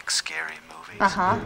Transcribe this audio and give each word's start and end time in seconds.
like 0.00 0.10
scary 0.10 0.58
movies. 0.68 1.00
Ajá. 1.00 1.38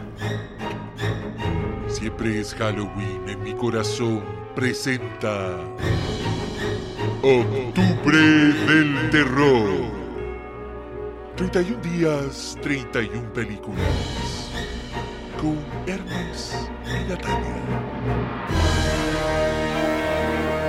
Siempre 1.87 2.39
es 2.39 2.53
Halloween 2.55 3.27
en 3.27 3.43
mi 3.43 3.53
corazón. 3.53 4.23
Presenta. 4.55 5.57
Octubre 7.21 8.17
del 8.17 9.09
Terror. 9.09 9.91
31 11.35 11.81
días, 11.81 12.57
31 12.61 13.33
películas. 13.33 14.51
Con 15.41 15.57
Hermes 15.85 16.69
y 16.85 17.09
Natalia. 17.09 18.74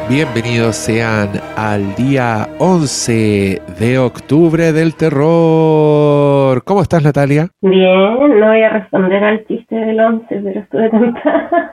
Bienvenidos 0.09 0.77
sean 0.77 1.31
al 1.57 1.97
día 1.97 2.49
11 2.61 3.61
de 3.81 3.99
octubre 3.99 4.73
del 4.73 4.95
terror. 4.95 6.63
¿Cómo 6.63 6.81
estás, 6.81 7.03
Natalia? 7.03 7.49
Bien, 7.61 8.39
no 8.39 8.47
voy 8.47 8.63
a 8.63 8.69
responder 8.69 9.25
al 9.25 9.45
chiste 9.49 9.75
del 9.75 9.99
11, 9.99 10.27
pero 10.29 10.61
estuve 10.61 10.91
tentada. 10.91 11.71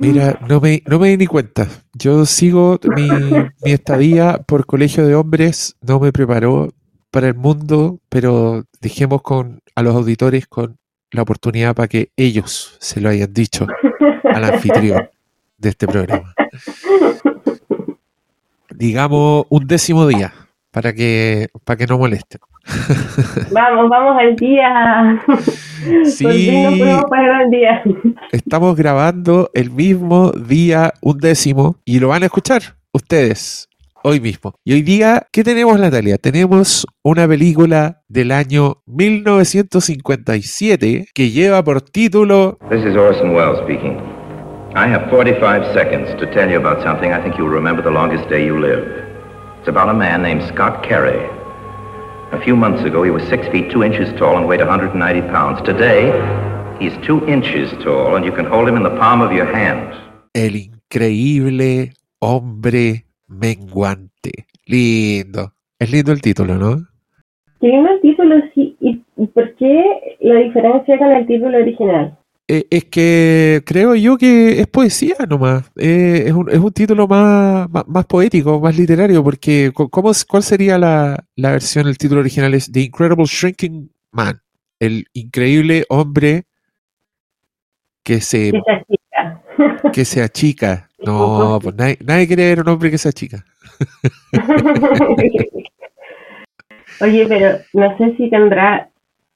Mira, 0.00 0.40
no 0.48 0.60
me, 0.60 0.82
no 0.88 0.98
me 0.98 1.10
di 1.10 1.18
ni 1.18 1.26
cuenta. 1.26 1.68
Yo 1.92 2.24
sigo 2.24 2.80
mi, 2.96 3.08
mi 3.64 3.70
estadía 3.70 4.40
por 4.44 4.66
colegio 4.66 5.06
de 5.06 5.14
hombres, 5.14 5.76
no 5.80 6.00
me 6.00 6.10
preparó 6.10 6.70
para 7.12 7.28
el 7.28 7.36
mundo, 7.36 8.00
pero 8.08 8.64
dejemos 8.80 9.22
con 9.22 9.60
a 9.76 9.82
los 9.84 9.94
auditores 9.94 10.48
con 10.48 10.78
la 11.12 11.22
oportunidad 11.22 11.76
para 11.76 11.86
que 11.86 12.08
ellos 12.16 12.76
se 12.80 13.00
lo 13.00 13.08
hayan 13.08 13.32
dicho 13.32 13.68
al 14.24 14.44
anfitrión 14.44 15.08
de 15.58 15.68
este 15.70 15.86
programa. 15.86 16.34
Digamos 18.74 19.44
un 19.48 19.66
décimo 19.66 20.06
día 20.06 20.32
para 20.70 20.92
que 20.92 21.48
para 21.64 21.76
que 21.76 21.86
no 21.86 21.98
molesten. 21.98 22.40
Vamos, 23.52 23.88
vamos 23.88 24.16
al 24.20 24.36
día. 24.36 25.22
Por 25.24 25.38
fin 25.38 26.02
nos 26.02 26.12
Sí, 26.14 26.50
podemos 26.78 27.04
poner 27.04 27.30
al 27.30 27.50
día. 27.50 27.82
estamos 28.30 28.76
grabando 28.76 29.50
el 29.54 29.70
mismo 29.70 30.32
día 30.32 30.92
un 31.00 31.16
décimo 31.18 31.76
y 31.86 31.98
lo 31.98 32.08
van 32.08 32.24
a 32.24 32.26
escuchar 32.26 32.60
ustedes 32.92 33.70
hoy 34.04 34.20
mismo. 34.20 34.54
Y 34.64 34.74
hoy 34.74 34.82
día, 34.82 35.26
¿qué 35.32 35.42
tenemos, 35.42 35.80
Natalia? 35.80 36.18
Tenemos 36.18 36.86
una 37.02 37.26
película 37.26 38.02
del 38.06 38.32
año 38.32 38.82
1957 38.86 41.06
que 41.14 41.30
lleva 41.30 41.64
por 41.64 41.80
título 41.80 42.58
This 42.70 42.84
is 42.84 42.94
Orson 42.96 43.34
Welles 43.34 43.60
speaking. 43.64 43.96
I 44.74 44.86
have 44.86 45.08
45 45.08 45.72
seconds 45.72 46.10
to 46.20 46.30
tell 46.34 46.50
you 46.50 46.58
about 46.58 46.82
something 46.82 47.10
I 47.10 47.22
think 47.22 47.38
you'll 47.38 47.48
remember 47.48 47.80
the 47.80 47.90
longest 47.90 48.28
day 48.28 48.44
you 48.44 48.60
live. 48.60 48.84
It's 49.58 49.68
about 49.68 49.88
a 49.88 49.94
man 49.94 50.22
named 50.22 50.42
Scott 50.42 50.84
Carey. 50.84 51.24
A 52.32 52.40
few 52.44 52.54
months 52.54 52.84
ago, 52.84 53.02
he 53.02 53.10
was 53.10 53.26
6 53.28 53.48
feet 53.48 53.70
2 53.70 53.82
inches 53.82 54.12
tall 54.18 54.36
and 54.36 54.46
weighed 54.46 54.60
190 54.60 55.22
pounds. 55.32 55.62
Today, 55.62 56.12
he's 56.78 56.92
2 57.06 57.26
inches 57.26 57.72
tall 57.82 58.16
and 58.16 58.26
you 58.26 58.30
can 58.30 58.44
hold 58.44 58.68
him 58.68 58.76
in 58.76 58.82
the 58.82 58.94
palm 59.00 59.22
of 59.22 59.32
your 59.32 59.46
hand. 59.46 59.94
El 60.34 60.54
increíble 60.54 61.94
hombre 62.20 63.06
menguante. 63.26 64.48
Lindo. 64.66 65.54
Es 65.78 65.90
lindo 65.90 66.12
el 66.12 66.20
título, 66.20 66.56
¿no? 66.56 66.76
Qué 67.62 67.68
lindo 67.68 67.90
el 67.90 68.00
título, 68.02 68.36
sí. 68.54 68.76
¿Y, 68.80 69.02
y 69.16 69.26
por 69.28 69.54
qué 69.54 70.18
la 70.20 70.40
diferencia 70.40 70.98
con 70.98 71.10
el 71.10 71.26
título 71.26 71.56
original? 71.56 72.18
Eh, 72.50 72.66
es 72.70 72.86
que 72.86 73.62
creo 73.66 73.94
yo 73.94 74.16
que 74.16 74.58
es 74.60 74.66
poesía 74.66 75.16
nomás. 75.28 75.70
Eh, 75.76 76.24
es, 76.28 76.32
un, 76.32 76.48
es 76.50 76.58
un 76.58 76.72
título 76.72 77.06
más, 77.06 77.68
más, 77.68 77.86
más 77.86 78.06
poético, 78.06 78.58
más 78.58 78.74
literario, 78.74 79.22
porque 79.22 79.70
¿cómo, 79.74 80.12
¿cuál 80.26 80.42
sería 80.42 80.78
la, 80.78 81.22
la 81.36 81.50
versión? 81.50 81.86
El 81.86 81.98
título 81.98 82.20
original 82.20 82.54
es 82.54 82.72
The 82.72 82.80
Incredible 82.80 83.26
Shrinking 83.26 83.90
Man, 84.12 84.40
el 84.80 85.04
increíble 85.12 85.84
hombre 85.90 86.44
que 88.02 88.22
se, 88.22 88.48
Esa 88.48 88.82
chica. 88.88 89.42
que 89.92 90.06
se 90.06 90.22
achica. 90.22 90.88
No, 91.04 91.58
pues 91.62 91.74
nadie, 91.76 91.98
nadie 92.02 92.26
quiere 92.26 92.48
ver 92.48 92.60
un 92.60 92.68
hombre 92.68 92.90
que 92.90 92.96
se 92.96 93.10
achica. 93.10 93.44
Oye, 97.00 97.26
pero 97.28 97.58
no 97.74 97.96
sé 97.98 98.16
si 98.16 98.30
tendrá 98.30 98.90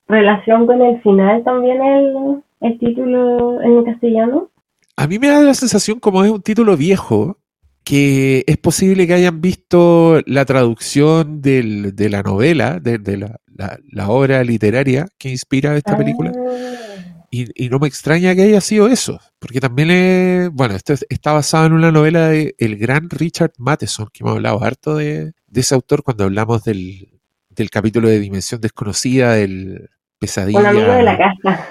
relación 0.08 0.66
con 0.66 0.80
el 0.80 1.00
final 1.02 1.44
también 1.44 1.80
el, 1.82 2.42
el 2.62 2.78
título 2.78 3.60
en 3.62 3.84
castellano. 3.84 4.50
A 4.96 5.06
mí 5.06 5.18
me 5.18 5.28
da 5.28 5.42
la 5.42 5.54
sensación, 5.54 6.00
como 6.00 6.24
es 6.24 6.30
un 6.30 6.42
título 6.42 6.76
viejo, 6.76 7.38
que 7.84 8.44
es 8.46 8.56
posible 8.58 9.06
que 9.06 9.14
hayan 9.14 9.40
visto 9.40 10.20
la 10.26 10.44
traducción 10.44 11.40
del- 11.42 11.96
de 11.96 12.08
la 12.10 12.22
novela, 12.22 12.78
de, 12.78 12.98
de 12.98 13.16
la, 13.16 13.36
la- 13.54 13.78
la 13.90 14.08
obra 14.10 14.44
literaria 14.44 15.08
que 15.18 15.30
inspira 15.30 15.76
esta 15.76 15.96
película. 15.96 16.32
Ah, 16.36 17.26
Y, 17.34 17.64
y 17.64 17.70
no 17.70 17.78
me 17.78 17.88
extraña 17.88 18.34
que 18.34 18.42
haya 18.42 18.60
sido 18.60 18.88
eso, 18.88 19.18
porque 19.38 19.58
también 19.58 19.90
es, 19.90 20.50
bueno, 20.52 20.74
esto 20.76 20.92
es- 20.92 21.06
está 21.08 21.32
basado 21.32 21.64
en 21.66 21.72
una 21.72 21.90
novela 21.90 22.28
de 22.28 22.54
el 22.58 22.76
gran 22.76 23.08
Richard 23.08 23.52
Matheson, 23.58 24.08
que 24.12 24.22
hemos 24.22 24.34
hablado 24.36 24.62
harto 24.62 24.96
de, 24.96 25.32
de 25.46 25.60
ese 25.60 25.74
autor 25.74 26.02
cuando 26.02 26.24
hablamos 26.24 26.62
del, 26.62 27.08
del 27.48 27.70
capítulo 27.70 28.08
de 28.08 28.20
Dimensión 28.20 28.60
Desconocida, 28.60 29.32
del 29.32 29.88
Pesadilla. 30.22 30.60
un 30.60 30.66
amigo 30.66 30.92
de 30.92 31.02
la 31.02 31.18
casa. 31.18 31.68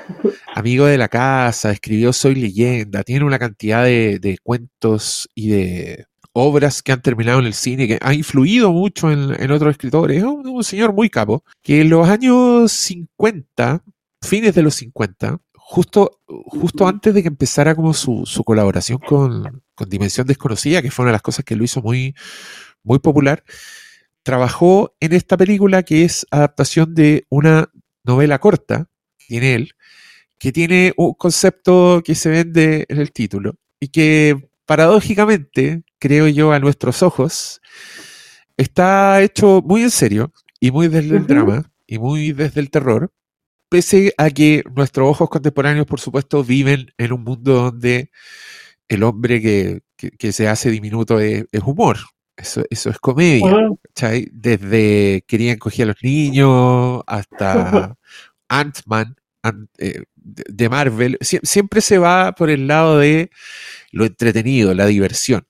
Amigo 0.53 0.85
de 0.85 0.97
la 0.97 1.07
casa, 1.07 1.71
escribió 1.71 2.11
Soy 2.11 2.35
leyenda, 2.35 3.03
tiene 3.03 3.23
una 3.23 3.39
cantidad 3.39 3.85
de, 3.85 4.19
de 4.19 4.37
cuentos 4.43 5.29
y 5.33 5.49
de 5.49 6.05
obras 6.33 6.83
que 6.83 6.91
han 6.91 7.01
terminado 7.01 7.39
en 7.39 7.45
el 7.45 7.53
cine, 7.53 7.87
que 7.87 7.97
ha 8.01 8.13
influido 8.13 8.73
mucho 8.73 9.09
en, 9.09 9.41
en 9.41 9.51
otros 9.51 9.71
escritores. 9.71 10.17
Es 10.17 10.23
un, 10.23 10.45
un 10.45 10.63
señor 10.65 10.93
muy 10.93 11.09
capo, 11.09 11.45
que 11.61 11.79
en 11.79 11.89
los 11.89 12.07
años 12.09 12.73
50, 12.73 13.83
fines 14.21 14.53
de 14.53 14.61
los 14.61 14.75
50, 14.75 15.39
justo, 15.55 16.19
justo 16.27 16.87
antes 16.87 17.13
de 17.13 17.21
que 17.21 17.29
empezara 17.29 17.73
como 17.73 17.93
su, 17.93 18.25
su 18.25 18.43
colaboración 18.43 18.99
con, 18.99 19.63
con 19.73 19.89
Dimensión 19.89 20.27
Desconocida, 20.27 20.81
que 20.81 20.91
fue 20.91 21.03
una 21.03 21.11
de 21.11 21.15
las 21.15 21.21
cosas 21.21 21.45
que 21.45 21.55
lo 21.55 21.63
hizo 21.63 21.81
muy, 21.81 22.13
muy 22.83 22.99
popular, 22.99 23.43
trabajó 24.23 24.93
en 24.99 25.13
esta 25.13 25.37
película 25.37 25.83
que 25.83 26.03
es 26.03 26.27
adaptación 26.29 26.93
de 26.93 27.25
una 27.29 27.69
novela 28.03 28.39
corta 28.39 28.87
tiene 29.27 29.55
él, 29.55 29.71
que 30.39 30.51
tiene 30.51 30.93
un 30.97 31.13
concepto 31.13 32.01
que 32.03 32.15
se 32.15 32.29
vende 32.29 32.85
en 32.89 32.99
el 32.99 33.11
título 33.11 33.55
y 33.79 33.87
que 33.89 34.49
paradójicamente, 34.65 35.83
creo 35.99 36.27
yo, 36.27 36.51
a 36.51 36.59
nuestros 36.59 37.03
ojos, 37.03 37.61
está 38.57 39.21
hecho 39.21 39.61
muy 39.65 39.83
en 39.83 39.91
serio 39.91 40.33
y 40.59 40.71
muy 40.71 40.87
desde 40.87 41.17
el 41.17 41.27
drama 41.27 41.71
y 41.87 41.99
muy 41.99 42.31
desde 42.33 42.61
el 42.61 42.69
terror, 42.69 43.11
pese 43.69 44.13
a 44.17 44.29
que 44.29 44.63
nuestros 44.75 45.09
ojos 45.09 45.29
contemporáneos, 45.29 45.85
por 45.87 45.99
supuesto, 45.99 46.43
viven 46.43 46.91
en 46.97 47.13
un 47.13 47.23
mundo 47.23 47.53
donde 47.53 48.11
el 48.89 49.03
hombre 49.03 49.41
que, 49.41 49.81
que- 49.95 50.11
que 50.11 50.31
se 50.31 50.47
hace 50.47 50.69
diminuto 50.69 51.19
es, 51.19 51.45
es 51.51 51.61
humor. 51.63 51.97
Eso, 52.41 52.63
eso 52.69 52.89
es 52.89 52.97
comedia. 52.99 53.69
Desde 54.31 55.23
querían 55.27 55.57
coger 55.57 55.83
a 55.83 55.87
los 55.89 56.03
niños 56.03 57.03
hasta 57.07 57.95
Ant-Man 58.49 59.15
Ant- 59.43 59.69
eh, 59.77 60.03
de 60.15 60.69
Marvel. 60.69 61.17
Sie- 61.21 61.39
siempre 61.43 61.81
se 61.81 61.97
va 61.97 62.31
por 62.33 62.49
el 62.49 62.67
lado 62.67 62.97
de 62.99 63.29
lo 63.91 64.05
entretenido, 64.05 64.73
la 64.73 64.85
diversión. 64.87 65.43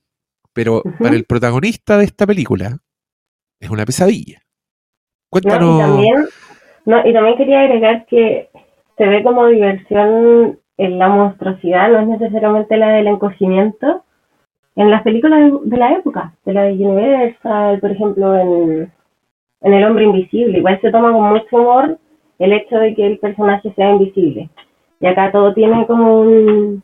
Pero 0.53 0.83
para 0.99 1.15
el 1.15 1.23
protagonista 1.23 1.97
de 1.97 2.03
esta 2.05 2.27
película 2.27 2.77
es 3.59 3.69
una 3.69 3.85
pesadilla. 3.85 4.39
No, 4.39 4.45
Cuéntanos. 5.29 5.75
y 5.77 5.79
también, 5.79 6.25
no, 6.85 7.07
y 7.09 7.13
también 7.13 7.37
quería 7.37 7.61
agregar 7.61 8.05
que 8.07 8.49
se 8.97 9.05
ve 9.07 9.23
como 9.23 9.47
diversión 9.47 10.59
en 10.77 10.99
la 10.99 11.07
monstruosidad, 11.07 11.89
no 11.89 12.01
es 12.01 12.19
necesariamente 12.19 12.75
la 12.75 12.89
del 12.89 13.07
encogimiento. 13.07 14.03
En 14.75 14.89
las 14.89 15.03
películas 15.03 15.51
de, 15.63 15.77
la 15.77 15.93
época, 15.93 16.33
de 16.45 16.53
la 16.53 16.63
de 16.63 16.73
Universal, 16.73 17.79
por 17.79 17.91
ejemplo, 17.91 18.35
en, 18.35 18.91
El 19.61 19.83
Hombre 19.83 20.05
Invisible, 20.05 20.59
igual 20.59 20.79
se 20.81 20.91
toma 20.91 21.11
con 21.11 21.29
mucho 21.29 21.57
humor 21.57 21.97
el 22.39 22.53
hecho 22.53 22.77
de 22.77 22.95
que 22.95 23.05
el 23.05 23.19
personaje 23.19 23.73
sea 23.73 23.91
invisible. 23.91 24.49
Y 24.99 25.05
acá 25.07 25.31
todo 25.31 25.53
tiene 25.53 25.85
como 25.85 26.21
un, 26.21 26.83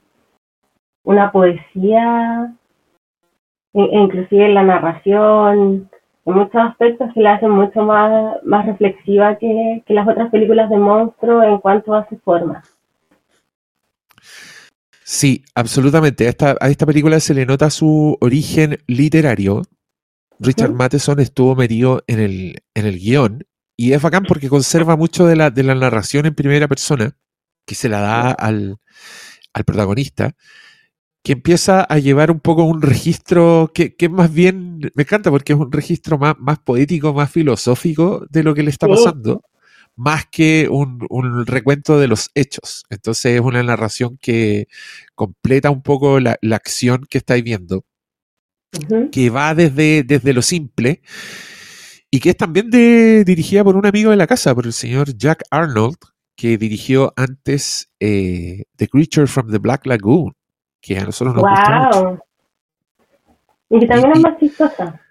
una 1.03 1.31
poesía, 1.31 2.53
e- 3.73 3.89
e 3.91 3.99
inclusive 3.99 4.45
en 4.45 4.53
la 4.53 4.63
narración, 4.63 5.89
en 6.25 6.33
muchos 6.33 6.55
aspectos 6.55 7.13
que 7.13 7.21
la 7.21 7.35
hacen 7.35 7.51
mucho 7.51 7.83
más, 7.83 8.65
reflexiva 8.65 9.37
que, 9.37 9.81
que 9.85 9.93
las 9.93 10.07
otras 10.07 10.29
películas 10.29 10.69
de 10.69 10.77
monstruos 10.77 11.45
en 11.45 11.57
cuanto 11.59 11.95
a 11.95 12.07
su 12.09 12.17
forma. 12.19 12.61
Sí, 15.09 15.45
absolutamente. 15.55 16.27
A 16.27 16.29
esta, 16.29 16.57
a 16.59 16.69
esta 16.69 16.85
película 16.85 17.19
se 17.21 17.33
le 17.33 17.45
nota 17.45 17.69
su 17.69 18.17
origen 18.19 18.77
literario. 18.87 19.61
Richard. 20.39 20.73
Matheson 20.73 21.21
estuvo 21.21 21.55
metido 21.55 22.03
en 22.07 22.19
el, 22.19 22.63
en 22.75 22.85
el 22.85 22.99
guion 22.99 23.45
y 23.77 23.93
es 23.93 24.01
bacán 24.01 24.25
porque 24.25 24.49
conserva 24.49 24.97
mucho 24.97 25.25
de 25.25 25.37
la, 25.37 25.49
de 25.49 25.63
la 25.63 25.75
narración 25.75 26.25
en 26.25 26.35
primera 26.35 26.67
persona 26.67 27.15
que 27.65 27.73
se 27.73 27.87
la 27.87 28.01
da 28.01 28.31
al, 28.31 28.77
al 29.53 29.63
protagonista, 29.63 30.35
que 31.23 31.33
empieza 31.33 31.81
a 31.83 31.99
llevar 31.99 32.29
un 32.29 32.39
poco 32.41 32.65
un 32.65 32.81
registro 32.81 33.71
que, 33.73 33.95
que 33.95 34.07
es 34.07 34.11
más 34.11 34.31
bien, 34.33 34.79
me 34.93 35.03
encanta 35.03 35.31
porque 35.31 35.53
es 35.53 35.59
un 35.59 35.71
registro 35.71 36.17
más, 36.17 36.35
más 36.37 36.59
poético, 36.59 37.13
más 37.13 37.31
filosófico 37.31 38.25
de 38.29 38.43
lo 38.43 38.53
que 38.53 38.63
le 38.63 38.71
está 38.71 38.87
Sí. 38.87 38.91
pasando. 38.93 39.41
Más 39.97 40.25
que 40.27 40.69
un, 40.71 41.05
un 41.09 41.45
recuento 41.45 41.99
de 41.99 42.07
los 42.07 42.29
hechos. 42.35 42.85
Entonces 42.89 43.35
es 43.35 43.41
una 43.41 43.61
narración 43.63 44.17
que 44.21 44.67
completa 45.15 45.69
un 45.71 45.81
poco 45.81 46.19
la, 46.21 46.37
la 46.41 46.55
acción 46.55 47.05
que 47.09 47.17
estáis 47.17 47.43
viendo, 47.43 47.83
que 49.11 49.29
va 49.29 49.53
desde, 49.55 50.03
desde 50.03 50.33
lo 50.33 50.41
simple 50.41 51.01
y 52.09 52.19
que 52.19 52.29
es 52.29 52.37
también 52.37 52.69
de, 52.69 53.23
dirigida 53.25 53.63
por 53.63 53.75
un 53.75 53.85
amigo 53.85 54.11
de 54.11 54.17
la 54.17 54.27
casa, 54.27 54.55
por 54.55 54.65
el 54.65 54.73
señor 54.73 55.17
Jack 55.17 55.43
Arnold, 55.51 55.97
que 56.35 56.57
dirigió 56.57 57.11
antes 57.17 57.89
eh, 57.99 58.63
The 58.77 58.87
Creature 58.87 59.27
from 59.27 59.51
the 59.51 59.57
Black 59.57 59.85
Lagoon, 59.87 60.33
que 60.79 60.97
a 60.99 61.03
nosotros 61.05 61.35
nos 61.35 61.43
gusta 61.43 61.79
mucho. 61.79 62.03
Wow. 62.03 62.19
Y 63.71 63.79
que 63.79 63.87
también 63.87 64.11
Y- 64.13 64.17
es 64.17 64.23
más 64.23 64.39
chistosa. 64.39 65.01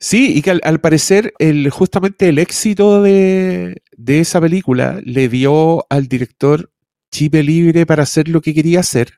Sí, 0.00 0.32
y 0.36 0.42
que 0.42 0.52
al, 0.52 0.60
al 0.62 0.80
parecer 0.80 1.34
el, 1.38 1.70
justamente 1.70 2.28
el 2.28 2.38
éxito 2.38 3.02
de, 3.02 3.82
de 3.96 4.20
esa 4.20 4.40
película 4.40 5.00
le 5.04 5.28
dio 5.28 5.84
al 5.90 6.06
director 6.06 6.70
chipe 7.10 7.42
libre 7.42 7.84
para 7.84 8.04
hacer 8.04 8.28
lo 8.28 8.40
que 8.40 8.54
quería 8.54 8.80
hacer, 8.80 9.14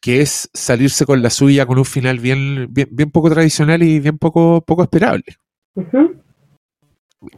que 0.00 0.20
es 0.20 0.50
salirse 0.52 1.06
con 1.06 1.22
la 1.22 1.30
suya 1.30 1.64
con 1.66 1.78
un 1.78 1.84
final 1.84 2.18
bien, 2.18 2.66
bien, 2.70 2.88
bien 2.90 3.10
poco 3.10 3.30
tradicional 3.30 3.82
y 3.82 4.00
bien 4.00 4.18
poco, 4.18 4.62
poco 4.62 4.82
esperable. 4.82 5.24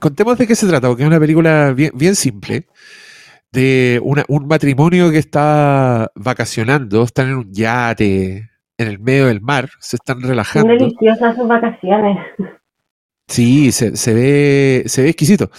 Contemos 0.00 0.38
de 0.38 0.46
qué 0.46 0.54
se 0.54 0.66
trata, 0.66 0.88
porque 0.88 1.02
es 1.02 1.08
una 1.08 1.20
película 1.20 1.72
bien, 1.72 1.92
bien 1.94 2.14
simple, 2.16 2.66
de 3.52 4.00
una- 4.02 4.24
un 4.28 4.46
matrimonio 4.46 5.10
que 5.10 5.18
está 5.18 6.10
vacacionando, 6.14 7.02
están 7.04 7.28
en 7.28 7.34
un 7.36 7.52
yate 7.52 8.50
en 8.78 8.88
el 8.88 8.98
medio 8.98 9.26
del 9.26 9.40
mar, 9.40 9.68
se 9.80 9.96
están 9.96 10.20
Son 10.20 10.28
relajando. 10.30 10.72
deliciosas 10.72 11.36
sus 11.36 11.48
vacaciones. 11.48 12.18
Sí, 13.26 13.72
se, 13.72 13.96
se 13.96 14.14
ve, 14.14 14.84
se 14.86 15.02
ve 15.02 15.08
exquisito. 15.10 15.50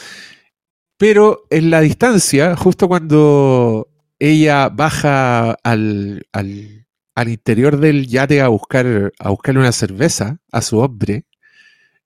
Pero 0.97 1.43
en 1.49 1.69
la 1.69 1.81
distancia, 1.81 2.55
justo 2.55 2.87
cuando 2.87 3.87
ella 4.19 4.69
baja 4.69 5.51
al, 5.63 6.25
al, 6.33 6.87
al 7.15 7.29
interior 7.29 7.77
del 7.77 8.07
yate 8.07 8.41
a 8.41 8.47
buscar, 8.49 9.13
a 9.19 9.29
buscarle 9.29 9.61
una 9.61 9.71
cerveza 9.71 10.39
a 10.51 10.61
su 10.61 10.79
hombre, 10.79 11.25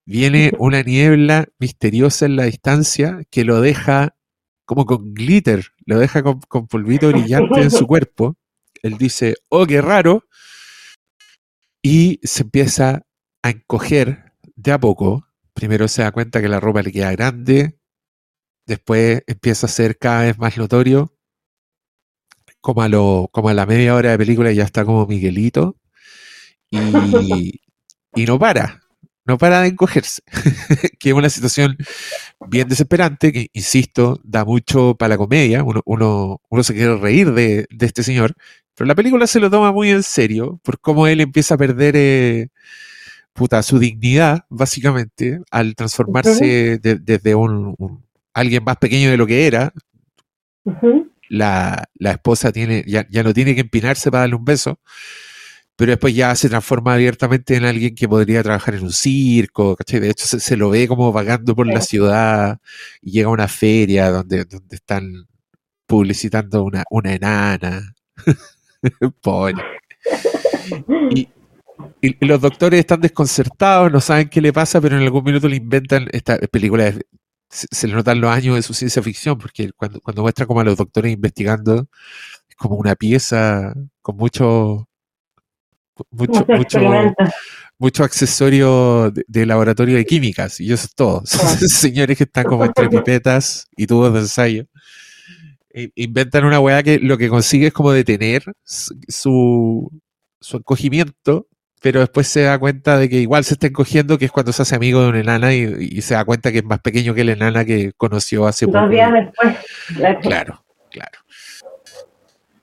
viene 0.06 0.52
una 0.60 0.82
niebla 0.84 1.48
misteriosa 1.60 2.26
en 2.26 2.36
la 2.36 2.44
distancia 2.44 3.22
que 3.32 3.44
lo 3.46 3.62
deja 3.62 4.16
como 4.66 4.86
con 4.86 5.14
glitter, 5.14 5.66
lo 5.86 6.00
deja 6.00 6.24
con, 6.24 6.40
con 6.42 6.68
polvito 6.68 7.08
brillante 7.10 7.62
en 7.62 7.72
su 7.72 7.88
cuerpo. 7.88 8.36
Él 8.82 8.98
dice, 8.98 9.36
oh, 9.50 9.66
qué 9.66 9.82
raro. 9.82 10.26
Y 11.84 12.20
se 12.24 12.44
empieza 12.44 13.06
a 13.44 13.50
encoger 13.50 14.34
de 14.56 14.72
a 14.72 14.80
poco. 14.80 15.28
Primero 15.54 15.88
se 15.88 16.02
da 16.02 16.12
cuenta 16.12 16.42
que 16.42 16.48
la 16.48 16.60
ropa 16.60 16.82
le 16.82 16.92
queda 16.92 17.12
grande, 17.12 17.78
después 18.66 19.22
empieza 19.28 19.68
a 19.68 19.70
ser 19.70 19.98
cada 19.98 20.24
vez 20.24 20.38
más 20.40 20.58
notorio. 20.58 21.14
Como 22.62 22.82
a, 22.82 22.88
lo, 22.88 23.30
como 23.34 23.50
a 23.50 23.54
la 23.54 23.66
media 23.66 23.94
hora 23.94 24.12
de 24.12 24.18
película 24.18 24.52
ya 24.54 24.64
está 24.64 24.86
como 24.86 25.06
Miguelito. 25.06 25.76
Y, 26.72 27.62
y 28.16 28.26
no 28.26 28.40
para, 28.40 28.82
no 29.26 29.38
para 29.38 29.62
de 29.62 29.68
encogerse. 29.68 30.22
que 31.00 31.10
es 31.10 31.16
una 31.16 31.30
situación 31.30 31.78
bien 32.48 32.70
desesperante, 32.70 33.34
que 33.34 33.50
insisto, 33.54 34.20
da 34.24 34.46
mucho 34.46 34.96
para 34.96 35.10
la 35.10 35.18
comedia. 35.18 35.64
Uno, 35.64 35.82
uno, 35.86 36.42
uno 36.50 36.64
se 36.64 36.74
quiere 36.74 36.96
reír 36.98 37.34
de, 37.34 37.68
de 37.70 37.86
este 37.86 38.02
señor, 38.02 38.36
pero 38.76 38.88
la 38.88 38.96
película 38.96 39.28
se 39.28 39.40
lo 39.40 39.50
toma 39.50 39.72
muy 39.72 39.90
en 39.90 40.04
serio 40.04 40.60
por 40.64 40.80
cómo 40.80 41.08
él 41.08 41.22
empieza 41.22 41.56
a 41.56 41.58
perder 41.58 41.96
eh, 41.98 42.48
puta, 43.34 43.64
su 43.64 43.80
dignidad, 43.80 44.46
básicamente, 44.50 45.42
al 45.52 45.76
transformarse 45.76 46.78
de- 46.80 46.96
desde 47.00 47.36
un, 47.36 47.76
un- 47.78 48.04
alguien 48.34 48.64
más 48.64 48.78
pequeño 48.78 49.10
de 49.12 49.18
lo 49.18 49.28
que 49.28 49.48
era. 49.48 49.74
La, 51.30 51.86
la 51.96 52.12
esposa 52.12 52.52
tiene, 52.52 52.84
ya, 52.88 53.08
ya 53.10 53.24
no 53.24 53.34
tiene 53.34 53.56
que 53.56 53.62
empinarse 53.62 54.12
para 54.12 54.22
darle 54.22 54.36
un 54.36 54.46
beso, 54.46 54.80
pero 55.76 55.92
después 55.92 56.14
ya 56.16 56.36
se 56.36 56.50
transforma 56.50 56.94
abiertamente 56.94 57.56
en 57.56 57.66
alguien 57.66 57.96
que 57.96 58.08
podría 58.08 58.44
trabajar 58.44 58.76
en 58.76 58.84
un 58.84 58.92
circo, 58.92 59.76
¿cachai? 59.76 60.00
De 60.00 60.10
hecho, 60.12 60.28
se, 60.28 60.40
se 60.40 60.58
lo 60.58 60.70
ve 60.70 60.88
como 60.88 61.12
vagando 61.12 61.56
por 61.56 61.66
la 61.68 61.82
ciudad 61.82 62.60
y 63.02 63.12
llega 63.12 63.28
a 63.28 63.32
una 63.32 63.48
feria 63.48 64.12
donde, 64.12 64.46
donde 64.46 64.76
están 64.76 65.28
publicitando 65.88 66.64
una, 66.64 66.84
una 66.92 67.14
enana. 67.14 67.96
Pobre. 69.22 69.64
Y, 71.12 71.30
los 72.26 72.42
doctores 72.42 72.80
están 72.80 73.02
desconcertados, 73.02 73.92
no 73.92 74.00
saben 74.00 74.30
qué 74.30 74.42
le 74.42 74.54
pasa, 74.54 74.80
pero 74.80 74.98
en 74.98 75.04
algún 75.04 75.24
minuto 75.24 75.48
le 75.48 75.58
inventan 75.58 76.08
esta 76.12 76.38
película. 76.38 76.94
Se, 77.50 77.68
se 77.72 77.88
le 77.88 77.94
notan 77.94 78.22
los 78.22 78.32
años 78.32 78.56
de 78.56 78.62
su 78.62 78.74
ciencia 78.74 79.02
ficción, 79.02 79.38
porque 79.38 79.72
cuando, 79.76 80.02
cuando 80.02 80.22
muestra 80.22 80.46
como 80.46 80.60
a 80.60 80.64
los 80.64 80.78
doctores 80.78 81.14
investigando, 81.14 81.88
es 82.50 82.56
como 82.56 82.76
una 82.76 82.96
pieza 82.96 83.74
con 84.02 84.18
mucho, 84.18 84.88
mucho, 86.12 86.46
Mucho 86.48 86.80
mucho, 87.78 88.04
accesorio 88.04 89.12
de, 89.12 89.26
de 89.28 89.46
laboratorio 89.46 89.96
de 89.96 90.06
químicas, 90.06 90.60
y 90.60 90.72
eso 90.72 90.86
es 90.86 90.96
todo. 90.96 91.22
Son 91.26 91.58
señores 91.58 92.18
que 92.18 92.24
están 92.24 92.46
como 92.46 92.66
entre 92.66 92.90
pipetas 92.90 93.68
y 93.76 93.88
tubos 93.88 94.14
de 94.14 94.20
ensayo. 94.20 94.66
E- 95.74 95.92
Inventan 95.96 96.46
una 96.46 96.60
weá 96.60 96.84
que 96.84 97.00
lo 97.00 97.18
que 97.18 97.30
consigue 97.30 97.68
es 97.68 97.74
como 97.74 97.92
detener 97.92 98.44
su- 98.64 98.96
su, 100.40 100.58
encogimiento, 100.58 101.48
pero 101.82 102.00
después 102.02 102.28
se 102.28 102.44
da 102.44 102.58
cuenta 102.60 102.98
de 102.98 103.10
que 103.10 103.20
igual 103.20 103.44
se 103.44 103.56
está 103.56 103.68
encogiendo, 103.68 104.18
que 104.18 104.26
es 104.26 104.32
cuando 104.32 104.54
se 104.54 104.62
hace 104.62 104.76
amigo 104.76 105.02
de 105.02 105.10
una 105.10 105.20
enana 105.20 105.54
y, 105.54 105.64
y 105.80 106.02
se 106.02 106.14
da 106.14 106.24
cuenta 106.26 106.52
que 106.52 106.60
es 106.60 106.64
más 106.64 106.80
pequeño 106.80 107.14
que 107.14 107.24
la 107.24 107.34
enana 107.34 107.66
que 107.66 107.92
conoció 107.98 108.46
hace 108.48 108.66
poco. 108.68 108.80
Dos 108.80 108.90
días 108.92 109.12
después. 109.12 109.58
Claro. 109.98 110.20
Claro, 110.22 110.66
claro. 110.92 111.20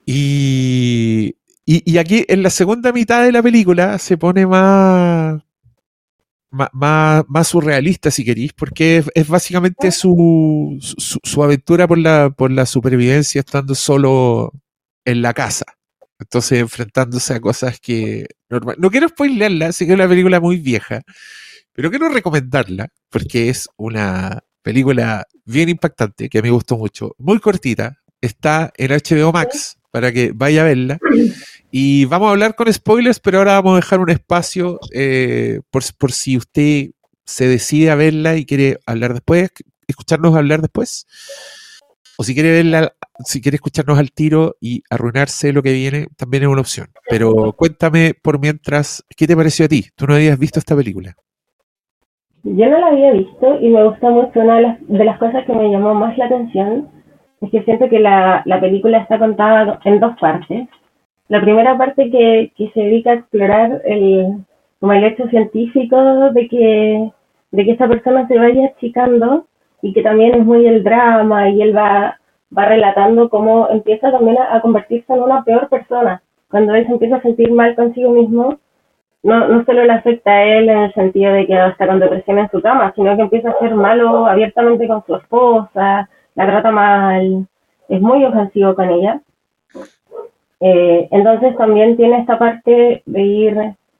Y, 0.06 1.36
y, 1.64 1.82
y 1.92 1.98
aquí 1.98 2.24
en 2.28 2.42
la 2.42 2.50
segunda 2.50 2.92
mitad 2.92 3.22
de 3.24 3.32
la 3.32 3.42
película 3.42 3.98
se 3.98 4.16
pone 4.16 4.46
más, 4.46 5.42
más, 6.50 6.70
más, 7.28 7.48
surrealista, 7.48 8.10
si 8.10 8.24
queréis, 8.24 8.52
porque 8.52 8.98
es, 8.98 9.06
es 9.14 9.28
básicamente 9.28 9.90
su, 9.92 10.76
su, 10.80 11.18
su 11.22 11.42
aventura 11.42 11.86
por 11.86 11.98
la, 11.98 12.30
por 12.30 12.50
la 12.50 12.66
supervivencia 12.66 13.40
estando 13.40 13.74
solo 13.74 14.52
en 15.04 15.22
la 15.22 15.32
casa. 15.34 15.64
Entonces, 16.18 16.58
enfrentándose 16.60 17.34
a 17.34 17.40
cosas 17.40 17.80
que. 17.80 18.26
normal- 18.50 18.76
No 18.78 18.90
quiero 18.90 19.08
spoilearla, 19.08 19.72
sé 19.72 19.86
que 19.86 19.92
es 19.92 19.98
una 19.98 20.08
película 20.08 20.38
muy 20.40 20.56
vieja, 20.58 21.02
pero 21.72 21.88
quiero 21.90 22.08
recomendarla 22.10 22.88
porque 23.08 23.48
es 23.48 23.68
una 23.76 24.40
película 24.62 25.24
bien 25.46 25.68
impactante 25.70 26.28
que 26.28 26.38
a 26.38 26.42
mí 26.42 26.48
me 26.48 26.54
gustó 26.54 26.76
mucho, 26.76 27.14
muy 27.18 27.38
cortita. 27.38 27.96
Está 28.20 28.70
en 28.76 28.90
HBO 28.92 29.32
Max 29.32 29.78
para 29.90 30.12
que 30.12 30.32
vaya 30.34 30.60
a 30.60 30.64
verla. 30.64 30.98
Y 31.70 32.04
vamos 32.06 32.28
a 32.28 32.30
hablar 32.32 32.54
con 32.56 32.72
spoilers, 32.72 33.20
pero 33.20 33.38
ahora 33.38 33.54
vamos 33.54 33.74
a 33.74 33.76
dejar 33.76 34.00
un 34.00 34.10
espacio 34.10 34.80
eh, 34.92 35.60
por, 35.70 36.12
si 36.12 36.36
usted 36.36 36.90
se 37.24 37.46
decide 37.46 37.90
a 37.90 37.94
verla 37.94 38.36
y 38.36 38.44
quiere 38.44 38.78
hablar 38.86 39.12
después, 39.12 39.50
escucharnos 39.86 40.34
hablar 40.34 40.60
después. 40.62 41.06
O 42.18 42.24
si 42.24 42.34
quiere 42.34 42.50
verla, 42.50 42.92
si 43.24 43.40
quiere 43.40 43.54
escucharnos 43.54 43.98
al 43.98 44.10
tiro 44.10 44.56
y 44.60 44.82
arruinarse 44.90 45.52
lo 45.52 45.62
que 45.62 45.72
viene, 45.72 46.08
también 46.16 46.42
es 46.42 46.48
una 46.48 46.60
opción. 46.60 46.88
Pero 47.08 47.52
cuéntame 47.52 48.14
por 48.20 48.40
mientras, 48.40 49.04
¿qué 49.16 49.28
te 49.28 49.36
pareció 49.36 49.66
a 49.66 49.68
ti? 49.68 49.84
¿Tú 49.94 50.06
no 50.06 50.14
habías 50.14 50.38
visto 50.38 50.58
esta 50.58 50.74
película? 50.74 51.14
Yo 52.42 52.68
no 52.68 52.78
la 52.78 52.88
había 52.88 53.12
visto 53.12 53.60
y 53.60 53.68
me 53.68 53.84
gusta 53.84 54.10
mucho. 54.10 54.40
Una 54.40 54.56
de 54.56 54.62
las, 54.62 54.88
de 54.88 55.04
las 55.04 55.18
cosas 55.18 55.46
que 55.46 55.52
me 55.52 55.70
llamó 55.70 55.94
más 55.94 56.18
la 56.18 56.26
atención 56.26 56.88
es 57.40 57.50
que 57.50 57.62
siento 57.62 57.88
que 57.88 58.00
la 58.00 58.58
película 58.60 58.98
está 58.98 59.18
contada 59.20 59.78
en 59.84 60.00
dos 60.00 60.18
partes. 60.20 60.68
La 61.30 61.40
primera 61.40 61.78
parte 61.78 62.10
que, 62.10 62.52
que 62.56 62.72
se 62.72 62.80
dedica 62.80 63.12
a 63.12 63.14
explorar 63.14 63.82
el, 63.84 64.44
como 64.80 64.94
el 64.94 65.04
hecho 65.04 65.28
científico 65.28 65.96
de 66.32 66.48
que, 66.48 67.12
de 67.52 67.64
que 67.64 67.70
esta 67.70 67.86
persona 67.86 68.26
se 68.26 68.36
vaya 68.36 68.66
achicando 68.66 69.46
y 69.80 69.92
que 69.92 70.02
también 70.02 70.34
es 70.34 70.44
muy 70.44 70.66
el 70.66 70.82
drama 70.82 71.48
y 71.50 71.62
él 71.62 71.76
va, 71.76 72.18
va 72.56 72.64
relatando 72.64 73.30
cómo 73.30 73.68
empieza 73.70 74.10
también 74.10 74.38
a, 74.38 74.60
convertirse 74.60 75.12
en 75.12 75.22
una 75.22 75.44
peor 75.44 75.68
persona. 75.68 76.20
Cuando 76.50 76.74
él 76.74 76.84
se 76.84 76.94
empieza 76.94 77.18
a 77.18 77.22
sentir 77.22 77.52
mal 77.52 77.76
consigo 77.76 78.10
mismo, 78.10 78.58
no, 79.22 79.46
no 79.46 79.64
solo 79.64 79.84
le 79.84 79.92
afecta 79.92 80.32
a 80.32 80.42
él 80.42 80.68
en 80.68 80.78
el 80.78 80.94
sentido 80.94 81.32
de 81.32 81.46
que 81.46 81.54
está 81.54 81.86
con 81.86 82.00
depresión 82.00 82.40
en 82.40 82.50
su 82.50 82.60
cama, 82.60 82.92
sino 82.96 83.14
que 83.14 83.22
empieza 83.22 83.50
a 83.50 83.58
ser 83.60 83.76
malo 83.76 84.26
abiertamente 84.26 84.88
con 84.88 85.06
su 85.06 85.14
esposa, 85.14 86.10
la 86.34 86.46
trata 86.46 86.72
mal, 86.72 87.46
es 87.88 88.00
muy 88.00 88.24
ofensivo 88.24 88.74
con 88.74 88.90
ella. 88.90 89.20
Eh, 90.60 91.08
entonces 91.10 91.56
también 91.56 91.96
tiene 91.96 92.18
esta 92.18 92.38
parte 92.38 93.02
de 93.06 93.22
ir, 93.22 93.54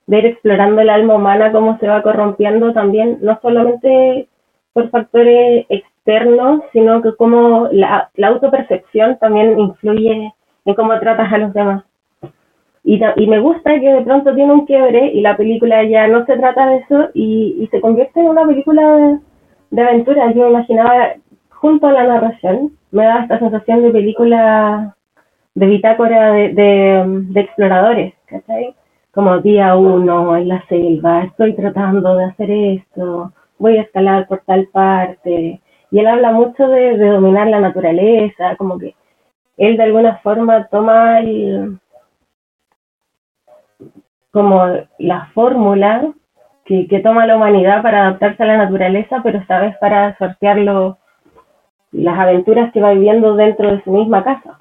de 0.06 0.18
ir 0.18 0.26
explorando 0.26 0.82
el 0.82 0.90
alma 0.90 1.14
humana, 1.14 1.52
cómo 1.52 1.78
se 1.78 1.88
va 1.88 2.02
corrompiendo 2.02 2.72
también, 2.72 3.18
no 3.22 3.38
solamente 3.40 4.28
por 4.72 4.90
factores 4.90 5.66
externos, 5.68 6.62
sino 6.72 7.02
que 7.02 7.14
cómo 7.16 7.68
la, 7.72 8.10
la 8.14 8.28
autopercepción 8.28 9.18
también 9.18 9.58
influye 9.58 10.32
en 10.64 10.74
cómo 10.74 10.98
tratas 11.00 11.32
a 11.32 11.38
los 11.38 11.52
demás. 11.54 11.84
Y, 12.84 13.00
y 13.16 13.26
me 13.26 13.40
gusta 13.40 13.78
que 13.78 13.92
de 13.92 14.02
pronto 14.02 14.34
tiene 14.34 14.52
un 14.52 14.66
quiebre 14.66 15.12
y 15.12 15.20
la 15.20 15.36
película 15.36 15.82
ya 15.84 16.08
no 16.08 16.24
se 16.24 16.36
trata 16.36 16.66
de 16.66 16.76
eso 16.78 17.08
y, 17.14 17.56
y 17.60 17.66
se 17.68 17.80
convierte 17.80 18.20
en 18.20 18.28
una 18.28 18.46
película 18.46 18.96
de, 18.96 19.18
de 19.70 19.82
aventura. 19.82 20.32
Yo 20.32 20.48
imaginaba 20.48 21.14
junto 21.50 21.86
a 21.86 21.92
la 21.92 22.04
narración, 22.04 22.72
me 22.90 23.04
da 23.04 23.22
esta 23.22 23.38
sensación 23.38 23.82
de 23.82 23.90
película 23.90 24.96
de 25.54 25.66
bitácora 25.66 26.32
de, 26.32 26.52
de, 26.52 27.40
exploradores, 27.40 28.14
¿cachai? 28.26 28.74
Como 29.12 29.38
día 29.38 29.76
uno 29.76 30.36
en 30.36 30.48
la 30.48 30.64
selva, 30.68 31.24
estoy 31.24 31.54
tratando 31.54 32.16
de 32.16 32.24
hacer 32.24 32.50
esto, 32.50 33.32
voy 33.58 33.76
a 33.76 33.82
escalar 33.82 34.26
por 34.28 34.40
tal 34.46 34.66
parte. 34.68 35.60
Y 35.90 35.98
él 35.98 36.06
habla 36.06 36.32
mucho 36.32 36.68
de, 36.68 36.96
dominar 36.96 37.48
la 37.48 37.60
naturaleza, 37.60 38.56
como 38.56 38.78
que 38.78 38.94
él 39.56 39.76
de 39.76 39.82
alguna 39.82 40.18
forma 40.18 40.68
toma 40.68 41.20
el, 41.20 41.78
como 44.30 44.66
la 44.98 45.26
fórmula 45.34 46.12
que, 46.64 46.86
que, 46.86 47.00
toma 47.00 47.26
la 47.26 47.36
humanidad 47.36 47.82
para 47.82 48.02
adaptarse 48.02 48.42
a 48.44 48.46
la 48.46 48.58
naturaleza, 48.58 49.20
pero 49.24 49.38
esta 49.38 49.60
vez 49.60 49.76
para 49.78 50.16
sortear 50.18 50.58
las 50.58 52.18
aventuras 52.18 52.72
que 52.72 52.80
va 52.80 52.92
viviendo 52.92 53.34
dentro 53.34 53.72
de 53.72 53.82
su 53.82 53.90
misma 53.90 54.22
casa. 54.22 54.59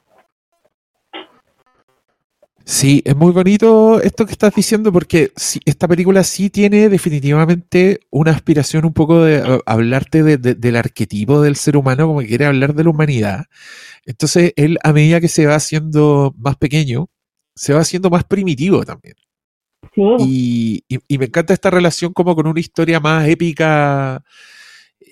Sí, 2.69 3.01
es 3.03 3.15
muy 3.15 3.31
bonito 3.31 3.99
esto 3.99 4.27
que 4.27 4.31
estás 4.31 4.53
diciendo 4.53 4.93
porque 4.93 5.31
esta 5.65 5.87
película 5.87 6.23
sí 6.23 6.51
tiene 6.51 6.87
definitivamente 6.87 8.01
una 8.11 8.29
aspiración 8.29 8.85
un 8.85 8.93
poco 8.93 9.23
de 9.23 9.59
hablarte 9.65 10.37
del 10.37 10.75
arquetipo 10.75 11.41
del 11.41 11.55
ser 11.55 11.75
humano, 11.77 12.05
como 12.05 12.19
que 12.19 12.27
quiere 12.27 12.45
hablar 12.45 12.75
de 12.75 12.83
la 12.83 12.91
humanidad. 12.91 13.45
Entonces 14.05 14.53
él 14.55 14.77
a 14.83 14.93
medida 14.93 15.19
que 15.19 15.29
se 15.29 15.47
va 15.47 15.55
haciendo 15.55 16.35
más 16.37 16.57
pequeño, 16.57 17.07
se 17.55 17.73
va 17.73 17.79
haciendo 17.79 18.11
más 18.11 18.23
primitivo 18.25 18.85
también. 18.85 19.15
Sí. 19.95 20.83
Y, 20.99 21.17
me 21.17 21.25
encanta 21.25 21.55
esta 21.55 21.71
relación 21.71 22.13
como 22.13 22.35
con 22.35 22.45
una 22.45 22.59
historia 22.59 22.99
más 22.99 23.27
épica, 23.27 24.23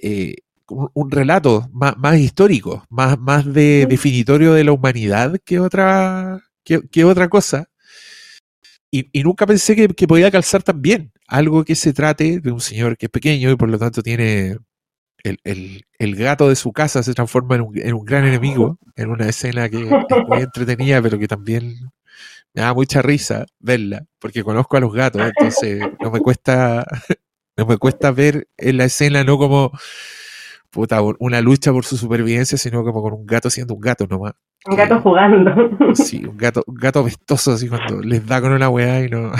eh, 0.04 0.36
un, 0.70 1.10
relato 1.10 1.68
más, 1.74 1.98
más 1.98 2.20
histórico, 2.20 2.86
más, 2.92 3.18
más 3.18 3.52
de 3.52 3.88
definitorio 3.90 4.54
de 4.54 4.64
la 4.64 4.74
humanidad 4.74 5.40
que 5.44 5.60
otra 5.60 6.47
¿Qué, 6.92 7.06
otra 7.06 7.30
cosa? 7.30 7.70
Y, 8.92 9.10
nunca 9.24 9.46
pensé 9.46 9.76
que, 9.76 10.08
podía 10.08 10.32
calzar 10.32 10.64
tan 10.64 10.82
bien 10.82 11.12
algo 11.28 11.64
que 11.64 11.76
se 11.76 11.94
trate 11.94 12.40
de 12.40 12.52
un 12.52 12.62
señor 12.62 12.98
que 12.98 13.06
es 13.08 13.10
pequeño 13.10 13.52
y 13.52 13.56
por 13.56 13.70
lo 13.70 13.78
tanto 13.78 14.02
tiene 14.02 14.58
el, 15.24 16.16
gato 16.16 16.48
de 16.50 16.56
su 16.56 16.72
casa 16.72 17.04
se 17.04 17.14
transforma 17.14 17.56
en 17.56 17.94
un, 17.94 18.06
gran 18.06 18.26
enemigo 18.26 18.80
en 18.96 19.10
una 19.10 19.28
escena 19.28 19.68
que 19.68 19.84
es 19.84 19.90
muy 20.28 20.42
entretenida 20.42 21.02
pero 21.02 21.20
que 21.20 21.28
también 21.28 21.76
me 22.54 22.62
da 22.62 22.74
mucha 22.74 23.02
risa 23.02 23.46
verla 23.60 24.06
porque 24.20 24.44
conozco 24.44 24.78
a 24.78 24.80
los 24.80 24.94
gatos 24.94 25.22
entonces 25.22 25.84
no 26.00 26.12
me 26.12 26.22
cuesta 26.22 26.86
no 27.58 27.66
me 27.66 27.78
cuesta 27.78 28.12
ver 28.12 28.48
en 28.56 28.78
la 28.78 28.86
escena 28.86 29.26
no 29.26 29.38
como 29.38 29.72
puta, 30.70 31.02
una 31.20 31.42
lucha 31.42 31.74
por 31.74 31.84
su 31.84 31.98
supervivencia 31.98 32.58
sino 32.58 32.86
como 32.86 33.02
con 33.02 33.14
un 33.14 33.26
gato 33.26 33.50
siendo 33.50 33.74
un 33.74 33.82
gato 33.82 34.08
nomás 34.08 34.34
un 34.68 34.76
gato 34.76 35.02
jugando. 35.02 35.96
Sí, 35.96 36.26
un 36.26 36.38
gato, 36.38 36.64
un 36.68 36.76
gato 36.76 37.04
vestoso 37.04 37.54
así 37.54 37.68
cuando 37.68 38.02
les 38.02 38.26
da 38.26 38.42
con 38.42 38.52
una 38.52 38.70
weá 38.70 39.04
y 39.04 39.10
no. 39.10 39.32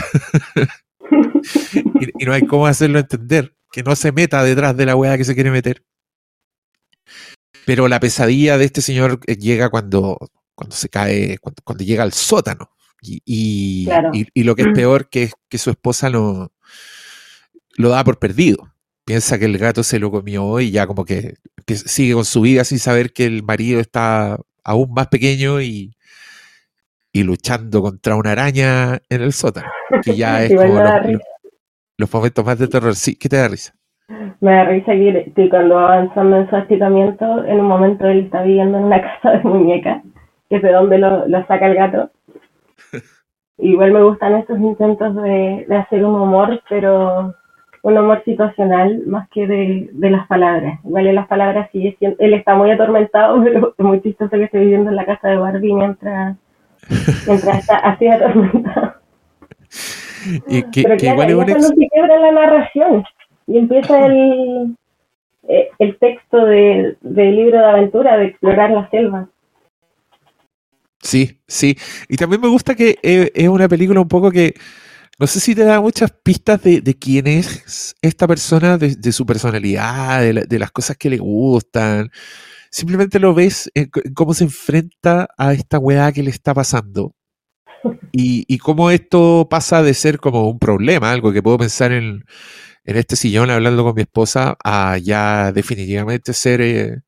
y, 2.20 2.26
no 2.26 2.34
hay 2.34 2.46
cómo 2.46 2.68
hacerlo 2.68 3.00
entender. 3.00 3.54
Que 3.72 3.84
no 3.84 3.96
se 3.96 4.12
meta 4.12 4.44
detrás 4.44 4.76
de 4.78 4.86
la 4.86 4.96
weá 4.96 5.18
que 5.18 5.26
se 5.26 5.36
quiere 5.36 5.52
meter. 5.52 5.84
Pero 7.66 7.88
la 7.88 8.00
pesadilla 8.00 8.58
de 8.58 8.66
este 8.66 8.82
señor 8.82 9.20
eh, 9.28 9.36
llega 9.36 9.70
cuando, 9.70 10.18
cuando 10.56 10.76
se 10.76 10.88
cae, 10.90 11.38
cuando, 11.40 11.84
llega 11.84 12.04
al 12.04 12.14
sótano. 12.14 12.70
Y, 13.02 13.22
y, 13.26 14.44
lo 14.44 14.56
que 14.56 14.64
es 14.64 14.68
peor 14.74 15.08
que 15.10 15.30
que 15.50 15.58
su 15.60 15.70
esposa 15.70 16.10
lo, 16.10 16.52
lo 17.78 17.90
da 17.90 18.04
por 18.04 18.20
perdido. 18.20 18.74
Piensa 19.06 19.40
que 19.40 19.46
el 19.46 19.58
gato 19.58 19.84
se 19.84 20.00
lo 20.00 20.12
comió 20.12 20.60
y 20.60 20.72
ya 20.72 20.86
como 20.88 21.06
que 21.06 21.36
sigue 21.68 22.14
con 22.14 22.26
su 22.26 22.42
vida 22.42 22.64
sin 22.64 22.80
saber 22.80 23.14
que 23.14 23.26
el 23.26 23.44
marido 23.44 23.80
está 23.80 24.38
aún 24.68 24.94
más 24.94 25.08
pequeño 25.08 25.62
y, 25.62 25.94
y 27.14 27.24
luchando 27.24 27.82
contra 27.82 28.16
una 28.16 28.34
araña 28.34 29.00
en 29.10 29.22
el 29.22 29.32
sótano, 29.32 29.72
que 30.04 30.16
ya 30.16 30.44
es 30.44 30.54
como 30.54 30.80
los, 31.98 32.14
momentos 32.14 32.46
más 32.46 32.60
de 32.60 32.68
terror. 32.68 32.94
Sí, 32.94 33.18
¿qué 33.18 33.30
te 33.30 33.38
da 33.38 33.48
risa? 33.48 33.74
Me 34.40 34.52
da 34.52 34.66
risa 34.66 34.92
que, 34.92 35.50
cuando 35.50 35.80
avanzando 35.80 36.38
en 36.38 36.50
su 36.50 36.56
asentamiento, 36.56 37.44
en 37.46 37.60
un 37.62 37.66
momento 37.66 38.06
él 38.08 38.26
está 38.26 38.44
viviendo 38.44 38.78
en 38.78 38.84
una 38.84 39.02
casa 39.22 39.38
de 39.38 39.44
muñecas, 39.44 40.04
que 40.50 40.58
es 40.58 40.62
de 40.62 40.72
donde 40.72 40.98
lo, 41.00 41.26
saca 41.48 41.68
el 41.68 41.76
gato. 41.76 42.12
Igual 43.58 43.94
me 43.94 44.04
gustan 44.04 44.36
estos 44.36 44.60
intentos 44.60 45.16
de, 45.16 45.66
de 45.68 45.76
hacer 45.76 46.06
un 46.06 46.14
humor, 46.14 46.62
pero 46.70 47.34
un 47.88 47.98
humor 47.98 48.22
situacional 48.26 49.04
más 49.06 49.30
que 49.30 49.48
de, 49.48 49.90
las 50.10 50.28
palabras. 50.28 50.78
Igual 50.84 51.16
las 51.16 51.28
palabras 51.28 51.70
sigue 51.72 51.96
siendo, 51.98 52.18
él 52.20 52.34
está 52.34 52.54
muy 52.54 52.70
atormentado, 52.70 53.42
pero 53.44 53.74
es 53.78 53.86
muy 53.86 54.02
chistoso 54.02 54.32
que 54.32 54.44
esté 54.44 54.60
viviendo 54.60 54.90
en 54.90 54.98
la 54.98 55.06
casa 55.06 55.30
de 55.30 55.38
Barbie 55.38 55.74
mientras, 55.74 56.36
mientras 57.26 57.60
está 57.60 57.78
así 57.78 58.08
atormentado. 58.08 58.94
Y 60.48 60.64
que, 60.64 60.84
pero 60.84 60.98
claro, 60.98 61.30
igual 61.30 61.50
es 61.50 61.56
cuando 61.56 61.68
se 61.70 61.88
quiebra 61.88 62.20
la 62.20 62.32
narración 62.34 63.04
y 63.46 63.60
empieza 63.60 64.08
el, 64.08 64.76
eh, 65.48 65.70
el 65.80 65.98
texto 66.00 66.44
del 66.44 66.98
libro 67.02 67.60
de 67.60 67.66
aventura 67.66 68.18
de 68.18 68.26
explorar 68.26 68.72
la 68.72 68.90
selva. 68.90 69.30
Sí, 71.02 71.40
sí. 71.48 71.78
Y 72.10 72.18
también 72.18 72.42
me 72.42 72.50
gusta 72.50 72.76
que 72.76 72.98
eh, 73.02 73.32
es 73.34 73.48
una 73.48 73.70
película 73.70 74.02
un 74.02 74.08
poco 74.10 74.32
que 74.32 74.56
no 75.20 75.26
sé 75.26 75.40
si 75.40 75.56
te 75.56 75.64
da 75.64 75.82
muchas 75.82 76.12
pistas 76.12 76.62
de, 76.62 76.98
quién 77.00 77.26
es 77.28 77.96
esta 78.02 78.28
persona, 78.28 78.78
de, 78.78 79.12
su 79.12 79.26
personalidad, 79.26 80.22
de, 80.22 80.60
las 80.60 80.72
cosas 80.72 80.96
que 80.98 81.10
le 81.10 81.18
gustan. 81.18 82.12
Simplemente 82.70 83.20
lo 83.20 83.34
ves 83.34 83.72
en, 83.74 83.90
cómo 84.14 84.34
se 84.36 84.44
enfrenta 84.44 85.28
a 85.38 85.54
esta 85.54 85.80
weá 85.80 86.12
que 86.12 86.22
le 86.22 86.30
está 86.30 86.54
pasando. 86.54 87.16
Y, 88.12 88.58
cómo 88.60 88.92
esto 88.92 89.48
pasa 89.50 89.82
de 89.82 89.94
ser 89.96 90.20
como 90.20 90.50
un 90.50 90.60
problema, 90.60 91.12
algo 91.12 91.34
que 91.34 91.44
puedo 91.44 91.58
pensar 91.58 91.92
en, 91.92 92.24
este 92.84 93.16
sillón 93.16 93.50
hablando 93.50 93.84
con 93.84 93.96
mi 93.96 94.04
esposa, 94.04 94.56
a 94.64 94.98
ya 94.98 95.52
definitivamente 95.52 96.34
ser 96.34 96.62
eh, 96.62 97.02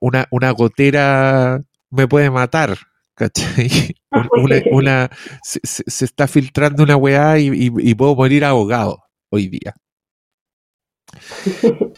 una, 0.00 0.26
una 0.30 0.50
gotera 0.52 1.60
me 1.90 2.08
puede 2.08 2.30
matar 2.30 2.78
¿cachai? 3.14 3.96
Una, 4.70 5.10
se, 5.42 6.04
está 6.04 6.26
filtrando 6.28 6.82
una 6.82 6.96
weá 6.96 7.38
y, 7.38 7.94
puedo 7.94 8.14
morir 8.14 8.44
ahogado 8.44 9.02
hoy 9.30 9.48
día. 9.48 9.74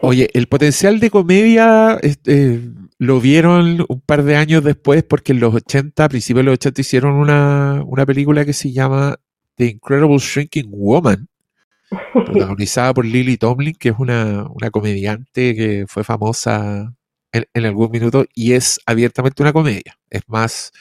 Oye, 0.00 0.28
el 0.34 0.48
potencial 0.48 1.00
de 1.00 1.10
comedia 1.10 1.98
este, 2.02 2.60
lo 2.98 3.20
vieron 3.20 3.84
un 3.88 4.00
par 4.00 4.22
de 4.22 4.36
años 4.36 4.62
después 4.62 5.02
porque 5.02 5.32
en 5.32 5.40
los 5.40 5.54
80, 5.54 6.04
a 6.04 6.08
principios 6.08 6.44
de 6.44 6.44
los 6.44 6.54
80, 6.54 6.80
hicieron 6.80 7.14
una, 7.14 7.82
una 7.86 8.04
película 8.04 8.44
que 8.44 8.52
se 8.52 8.72
llama 8.72 9.16
The 9.56 9.66
Incredible 9.66 10.18
Shrinking 10.18 10.70
Woman, 10.70 11.28
protagonizada 12.12 12.92
por 12.92 13.06
Lily 13.06 13.38
Tomlin, 13.38 13.74
que 13.74 13.90
es 13.90 13.96
una, 13.98 14.46
una 14.50 14.70
comediante 14.70 15.54
que 15.54 15.84
fue 15.88 16.04
famosa 16.04 16.92
en, 17.34 17.66
algún 17.66 17.90
minuto 17.90 18.24
y 18.34 18.52
es 18.52 18.80
abiertamente 18.86 19.42
una 19.42 19.52
comedia. 19.52 19.96
Es 20.08 20.22
más, 20.28 20.72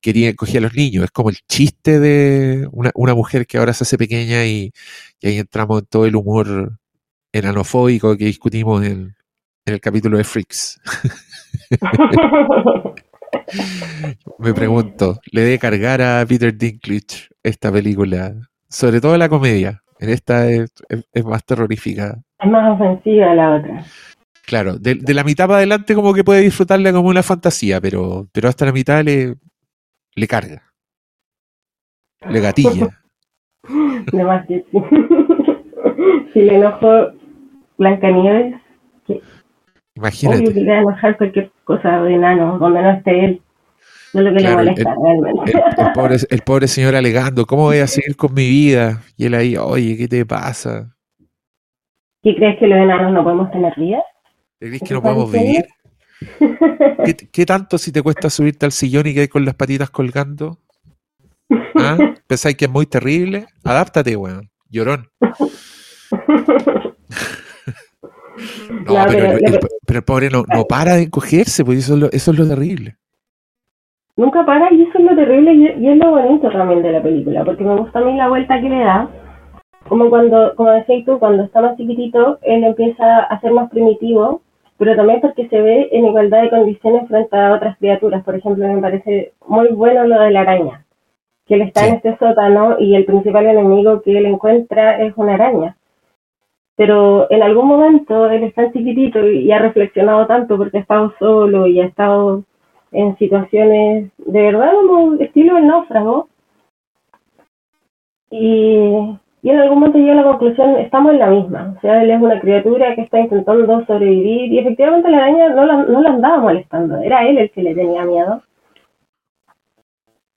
quería 0.00 0.34
coger 0.34 0.58
a 0.58 0.62
los 0.62 0.74
niños. 0.74 1.04
Es 1.04 1.10
como 1.10 1.30
el 1.30 1.36
chiste 1.48 2.00
de 2.00 2.66
una, 2.72 3.14
mujer 3.14 3.46
que 3.46 3.58
ahora 3.58 3.72
se 3.74 3.84
hace 3.84 3.98
pequeña 3.98 4.46
y, 4.46 4.72
ahí 5.22 5.38
entramos 5.38 5.80
en 5.80 5.86
todo 5.86 6.06
el 6.06 6.16
humor 6.16 6.78
enanofóbico 7.32 8.16
que 8.16 8.24
discutimos 8.24 8.84
en, 8.84 9.14
el 9.66 9.80
capítulo 9.80 10.16
de 10.18 10.24
Freaks. 10.24 10.80
Me 14.38 14.54
pregunto, 14.54 15.20
¿le 15.30 15.42
debe 15.42 15.58
cargar 15.58 16.00
a 16.02 16.24
Peter 16.26 16.56
Dinklage 16.56 17.28
esta 17.42 17.70
película? 17.70 18.34
Sobre 18.68 19.00
todo 19.00 19.16
la 19.16 19.28
comedia. 19.28 19.82
En 20.00 20.08
esta 20.08 20.48
es, 20.48 20.72
es 20.88 21.24
más 21.24 21.44
terrorífica. 21.44 22.18
Es 22.38 22.50
más 22.50 22.74
ofensiva 22.74 23.34
la 23.34 23.56
otra. 23.56 23.84
Claro, 24.46 24.78
de, 24.78 24.96
la 25.14 25.24
mitad 25.24 25.46
para 25.46 25.58
adelante 25.58 25.94
como 25.94 26.12
que 26.12 26.24
puede 26.24 26.40
disfrutarla 26.40 26.92
como 26.92 27.08
una 27.08 27.22
fantasía, 27.22 27.80
pero, 27.80 28.28
pero 28.32 28.48
hasta 28.48 28.66
la 28.66 28.72
mitad 28.72 29.04
le, 29.04 29.36
le 30.14 30.26
carga. 30.26 30.62
Le 32.28 32.40
gatilla. 32.40 33.00
Demasiado. 34.12 34.64
si 36.32 36.40
le 36.40 36.56
enojo 36.56 37.12
Blancanieves, 37.78 38.60
que 39.06 39.22
Imagínate. 39.94 40.38
Obvio 40.38 40.54
que 40.54 40.60
le 40.60 40.78
enojar 40.78 41.16
cualquier 41.16 41.50
cosa 41.64 42.02
de 42.02 42.14
enano, 42.14 42.58
donde 42.58 42.82
no 42.82 42.90
esté 42.90 43.24
él. 43.24 43.42
No 44.12 44.20
es 44.20 44.26
lo 44.26 44.34
que 44.34 44.42
le 44.42 44.54
molesta 44.54 44.94
realmente. 44.94 45.52
El, 45.52 45.92
pobre, 45.92 46.16
el 46.30 46.40
pobre 46.40 46.68
señor 46.68 46.96
alegando, 46.96 47.46
¿cómo 47.46 47.64
voy 47.64 47.78
a 47.78 47.86
seguir 47.86 48.16
con 48.16 48.34
mi 48.34 48.48
vida? 48.48 49.02
Y 49.16 49.26
él 49.26 49.34
ahí, 49.34 49.56
oye, 49.56 49.96
¿qué 49.96 50.08
te 50.08 50.24
pasa? 50.26 50.96
¿Qué 52.22 52.34
crees 52.34 52.58
que 52.58 52.66
los 52.66 52.78
enanos 52.78 53.12
no 53.12 53.22
podemos 53.22 53.50
tener 53.50 53.72
vida? 53.76 54.02
¿Crees 54.60 54.82
que 54.82 54.94
no 54.94 55.02
podemos 55.02 55.32
vivir? 55.32 55.64
¿Qué, 57.32 57.46
tanto 57.46 57.78
si 57.78 57.90
te 57.92 58.02
cuesta 58.02 58.28
subirte 58.28 58.66
al 58.66 58.72
sillón 58.72 59.06
y 59.06 59.14
que 59.14 59.20
hay 59.22 59.28
con 59.28 59.44
las 59.44 59.54
patitas 59.54 59.90
colgando? 59.90 60.58
¿Ah? 61.76 61.96
¿Pensáis 62.26 62.56
que 62.56 62.66
es 62.66 62.70
muy 62.70 62.86
terrible? 62.86 63.46
Adáptate, 63.64 64.14
weón. 64.16 64.50
Llorón. 64.68 65.08
No, 68.86 68.94
pero, 69.06 69.24
el, 69.24 69.30
lo 69.32 69.36
el- 69.36 69.60
que- 69.60 69.66
pero 69.86 69.98
el 69.98 70.04
pobre 70.04 70.30
no, 70.30 70.44
no 70.52 70.64
para 70.64 70.94
de 70.94 71.02
encogerse, 71.02 71.64
pues 71.64 71.80
eso 71.80 71.94
es 71.94 72.00
lo, 72.00 72.10
eso 72.10 72.30
es 72.30 72.38
lo 72.38 72.48
terrible. 72.48 72.96
Nunca 74.16 74.44
para 74.46 74.72
y 74.72 74.82
eso 74.82 74.98
es 74.98 75.04
lo 75.04 75.14
terrible 75.16 75.52
y, 75.54 75.66
y 75.84 75.88
es 75.88 75.96
lo 75.98 76.10
bonito 76.10 76.50
también 76.50 76.82
de 76.82 76.92
la 76.92 77.02
película, 77.02 77.44
porque 77.44 77.64
me 77.64 77.76
gusta 77.76 77.98
a 77.98 78.02
mí 78.04 78.16
la 78.16 78.28
vuelta 78.28 78.60
que 78.60 78.68
le 78.68 78.78
da. 78.78 79.10
Como 79.88 80.08
cuando, 80.08 80.54
como 80.56 80.70
decías 80.70 81.04
tú, 81.04 81.18
cuando 81.18 81.44
está 81.44 81.60
más 81.60 81.76
chiquitito, 81.76 82.38
él 82.42 82.64
empieza 82.64 83.20
a 83.24 83.40
ser 83.40 83.52
más 83.52 83.70
primitivo, 83.70 84.42
pero 84.80 84.96
también 84.96 85.20
porque 85.20 85.46
se 85.50 85.60
ve 85.60 85.90
en 85.92 86.06
igualdad 86.06 86.40
de 86.40 86.48
condiciones 86.48 87.06
frente 87.06 87.36
a 87.36 87.52
otras 87.52 87.76
criaturas. 87.76 88.24
Por 88.24 88.34
ejemplo, 88.34 88.66
me 88.66 88.80
parece 88.80 89.34
muy 89.46 89.68
bueno 89.68 90.06
lo 90.06 90.18
de 90.18 90.30
la 90.30 90.40
araña, 90.40 90.86
que 91.44 91.56
él 91.56 91.62
está 91.62 91.82
Sí. 91.82 91.88
en 91.90 91.94
este 91.96 92.16
sótano 92.16 92.76
y 92.78 92.94
el 92.94 93.04
principal 93.04 93.44
enemigo 93.44 94.00
que 94.00 94.16
él 94.16 94.24
encuentra 94.24 95.02
es 95.02 95.12
una 95.18 95.34
araña. 95.34 95.76
Pero 96.76 97.30
en 97.30 97.42
algún 97.42 97.66
momento 97.68 98.30
él 98.30 98.42
es 98.44 98.54
tan 98.54 98.72
chiquitito 98.72 99.28
y, 99.28 99.40
y 99.40 99.52
ha 99.52 99.58
reflexionado 99.58 100.26
tanto 100.26 100.56
porque 100.56 100.78
ha 100.78 100.80
estado 100.80 101.12
solo 101.18 101.66
y 101.66 101.78
ha 101.80 101.84
estado 101.84 102.44
en 102.90 103.18
situaciones 103.18 104.10
de 104.16 104.42
verdad 104.42 104.72
como 104.72 105.12
estilo 105.16 105.58
el 105.58 105.66
náufrago. 105.66 106.28
Y, 108.30 109.18
y 109.42 109.50
en 109.50 109.58
algún 109.58 109.80
momento 109.80 109.98
llega 109.98 110.12
a 110.12 110.16
la 110.16 110.24
conclusión, 110.24 110.76
estamos 110.78 111.12
en 111.12 111.18
la 111.18 111.26
misma. 111.28 111.74
O 111.76 111.80
sea, 111.80 112.02
él 112.02 112.10
es 112.10 112.20
una 112.20 112.40
criatura 112.40 112.94
que 112.94 113.02
está 113.02 113.20
intentando 113.20 113.84
sobrevivir 113.86 114.52
y 114.52 114.58
efectivamente 114.58 115.10
la 115.10 115.18
araña 115.18 115.48
no 115.50 115.64
la, 115.66 115.82
no 115.84 116.02
la 116.02 116.10
andaba 116.10 116.38
molestando, 116.38 116.98
era 116.98 117.26
él 117.26 117.38
el 117.38 117.50
que 117.50 117.62
le 117.62 117.74
tenía 117.74 118.04
miedo. 118.04 118.42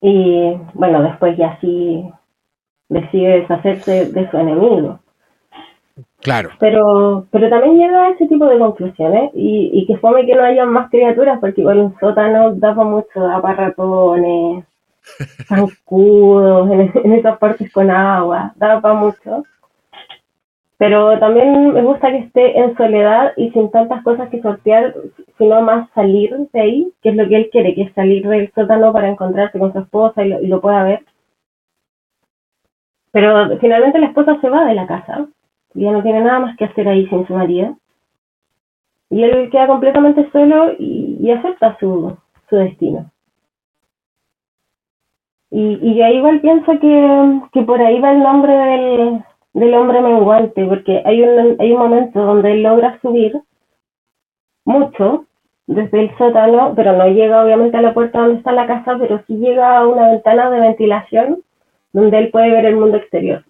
Y 0.01 0.53
bueno, 0.73 1.01
después 1.03 1.37
ya 1.37 1.57
sí 1.61 2.03
decide 2.89 3.41
deshacerse 3.41 4.11
de 4.11 4.29
su 4.29 4.37
enemigo 4.37 4.99
Claro. 6.21 6.49
pero 6.59 7.27
pero 7.31 7.49
también 7.49 7.77
llega 7.77 8.03
a 8.03 8.09
ese 8.11 8.27
tipo 8.27 8.45
de 8.45 8.57
conclusiones 8.57 9.31
y, 9.35 9.69
y 9.73 9.85
que 9.85 9.97
fome 9.97 10.25
que 10.25 10.35
no 10.35 10.43
haya 10.43 10.65
más 10.65 10.89
criaturas 10.89 11.39
porque 11.39 11.61
igual 11.61 11.79
un 11.79 11.99
sótano 11.99 12.55
da 12.55 12.73
para 12.73 12.89
mucho, 12.89 13.41
para 13.41 13.73
zancudos, 15.47 16.69
en, 16.71 17.13
esas 17.13 17.37
partes 17.37 17.71
con 17.71 17.89
agua, 17.91 18.53
da 18.55 18.81
para 18.81 18.93
mucho. 18.93 19.43
Pero 20.77 21.17
también 21.19 21.73
me 21.73 21.81
gusta 21.81 22.09
que 22.09 22.17
esté 22.17 22.59
en 22.59 22.75
soledad 22.75 23.33
y 23.37 23.51
sin 23.51 23.71
tantas 23.71 24.03
cosas 24.03 24.29
que 24.29 24.41
sortear, 24.41 24.93
sino 25.37 25.61
más 25.61 25.89
salir 25.93 26.35
de 26.51 26.59
ahí, 26.59 26.93
que 27.01 27.09
es 27.09 27.15
lo 27.15 27.27
que 27.27 27.35
él 27.35 27.49
quiere, 27.51 27.75
que 27.75 27.83
es 27.83 27.93
salir 27.93 28.27
del 28.27 28.51
sótano 28.53 28.91
para 28.91 29.09
encontrarse 29.09 29.59
con 29.59 29.71
su 29.71 29.79
esposa 29.79 30.23
y 30.25 30.47
lo, 30.47 30.61
pueda 30.61 30.83
ver. 30.83 31.05
Pero 33.11 33.57
finalmente 33.59 33.99
la 33.99 34.07
esposa 34.07 34.39
se 34.41 34.49
va 34.49 34.65
de 34.65 34.73
la 34.73 34.87
casa 34.87 35.27
ya 35.73 35.91
no 35.91 36.03
tiene 36.03 36.21
nada 36.21 36.39
más 36.39 36.57
que 36.57 36.65
hacer 36.65 36.87
ahí 36.87 37.07
sin 37.07 37.25
su 37.27 37.33
marido. 37.33 37.77
Y 39.09 39.23
él 39.23 39.49
queda 39.51 39.67
completamente 39.67 40.29
solo 40.31 40.73
y, 40.77 41.17
y 41.19 41.31
acepta 41.31 41.77
su, 41.79 42.17
su 42.49 42.55
destino. 42.55 43.11
Y, 45.55 45.77
y 45.83 45.93
yo 45.93 46.07
igual 46.07 46.41
pienso 46.41 46.79
que, 46.79 47.39
que 47.51 47.61
por 47.61 47.79
ahí 47.79 47.99
va 48.01 48.11
el 48.11 48.23
nombre 48.23 48.53
del, 48.53 49.23
del 49.53 49.73
hombre 49.75 50.01
menguante, 50.01 50.65
porque 50.65 51.03
hay 51.05 51.21
un, 51.21 51.57
hay 51.59 51.71
un 51.71 51.77
momento 51.77 52.25
donde 52.25 52.53
él 52.53 52.63
logra 52.63 52.99
subir 53.03 53.39
mucho 54.65 55.25
desde 55.67 55.99
el 55.99 56.17
sótano, 56.17 56.73
pero 56.75 56.93
no 56.93 57.05
llega 57.05 57.43
obviamente 57.43 57.77
a 57.77 57.83
la 57.83 57.93
puerta 57.93 58.21
donde 58.21 58.37
está 58.37 58.51
la 58.51 58.65
casa, 58.65 58.97
pero 58.99 59.21
sí 59.27 59.37
llega 59.37 59.77
a 59.77 59.87
una 59.87 60.09
ventana 60.09 60.49
de 60.49 60.59
ventilación 60.59 61.43
donde 61.91 62.17
él 62.17 62.31
puede 62.31 62.49
ver 62.49 62.65
el 62.65 62.75
mundo 62.75 62.97
exterior 62.97 63.45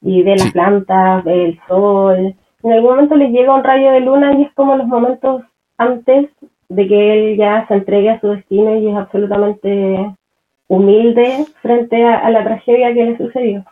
y 0.00 0.22
ve 0.22 0.36
las 0.36 0.52
plantas, 0.52 1.22
ve 1.22 1.44
el 1.44 1.60
sol. 1.68 2.34
En 2.62 2.72
algún 2.72 2.92
momento 2.92 3.14
le 3.14 3.28
llega 3.28 3.54
un 3.54 3.62
rayo 3.62 3.90
de 3.90 4.00
luna 4.00 4.32
y 4.38 4.44
es 4.44 4.54
como 4.54 4.74
los 4.74 4.86
momentos 4.86 5.42
antes 5.76 6.30
de 6.70 6.88
que 6.88 7.12
él 7.12 7.36
ya 7.36 7.68
se 7.68 7.74
entregue 7.74 8.08
a 8.08 8.20
su 8.20 8.28
destino 8.28 8.74
y 8.74 8.88
es 8.88 8.96
absolutamente 8.96 10.16
humilde 10.68 11.46
frente 11.62 12.04
a, 12.04 12.28
la 12.30 12.44
tragedia 12.44 12.92
que 12.92 13.04
le 13.04 13.16
sucedió. 13.16 13.64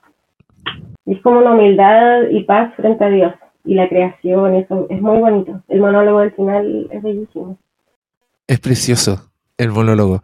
Y 1.07 1.15
es 1.15 1.23
como 1.23 1.41
una 1.41 1.53
humildad 1.53 2.29
y 2.31 2.45
paz 2.45 2.75
frente 2.77 3.05
a 3.05 3.09
Dios 3.09 3.35
y 3.65 3.75
la 3.75 3.89
creación, 3.89 4.55
eso 4.55 4.87
es 4.91 5.01
muy 5.01 5.19
bonito. 5.19 5.63
El 5.69 5.81
monólogo 5.81 6.21
del 6.21 6.33
final 6.33 6.89
es 6.91 7.03
bellísimo. 7.03 7.59
Es 8.47 8.61
precioso 8.61 9.31
el 9.57 9.71
monólogo. 9.71 10.21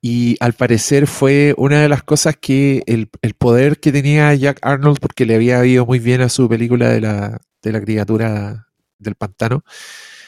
Y 0.00 0.36
al 0.40 0.54
parecer 0.54 1.06
fue 1.06 1.54
una 1.56 1.80
de 1.82 1.88
las 1.88 2.02
cosas 2.02 2.36
que 2.36 2.82
el, 2.86 3.08
el 3.20 3.34
poder 3.34 3.78
que 3.78 3.92
tenía 3.92 4.34
Jack 4.34 4.58
Arnold, 4.62 4.98
porque 5.00 5.26
le 5.26 5.36
había 5.36 5.64
ido 5.64 5.86
muy 5.86 6.00
bien 6.00 6.22
a 6.22 6.28
su 6.28 6.48
película 6.48 6.88
de 6.88 7.00
la, 7.00 7.38
de 7.62 7.72
la 7.72 7.80
criatura 7.80 8.66
del 8.98 9.14
pantano, 9.14 9.62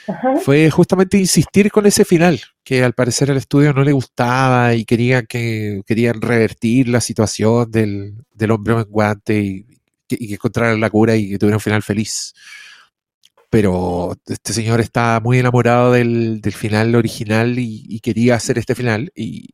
Ajá. 0.06 0.36
fue 0.36 0.70
justamente 0.70 1.18
insistir 1.18 1.70
con 1.70 1.86
ese 1.86 2.04
final, 2.04 2.40
que 2.62 2.82
al 2.84 2.92
parecer 2.94 3.30
al 3.30 3.36
estudio 3.38 3.72
no 3.72 3.84
le 3.84 3.92
gustaba 3.92 4.74
y 4.74 4.84
querían 4.84 5.26
que 5.26 5.82
querían 5.86 6.20
revertir 6.20 6.88
la 6.88 7.00
situación 7.00 7.70
del, 7.70 8.14
del 8.32 8.50
hombre 8.50 8.74
menguante 8.74 9.38
y, 9.40 9.66
y 10.08 10.28
que 10.28 10.34
encontraran 10.34 10.80
la 10.80 10.90
cura 10.90 11.16
y 11.16 11.30
que 11.30 11.38
tuviera 11.38 11.56
un 11.56 11.60
final 11.60 11.82
feliz. 11.82 12.34
Pero 13.50 14.14
este 14.26 14.52
señor 14.52 14.80
está 14.80 15.20
muy 15.22 15.38
enamorado 15.38 15.92
del, 15.92 16.40
del 16.40 16.52
final 16.52 16.94
original 16.96 17.58
y, 17.58 17.84
y 17.88 18.00
quería 18.00 18.34
hacer 18.34 18.58
este 18.58 18.74
final 18.74 19.12
y, 19.14 19.50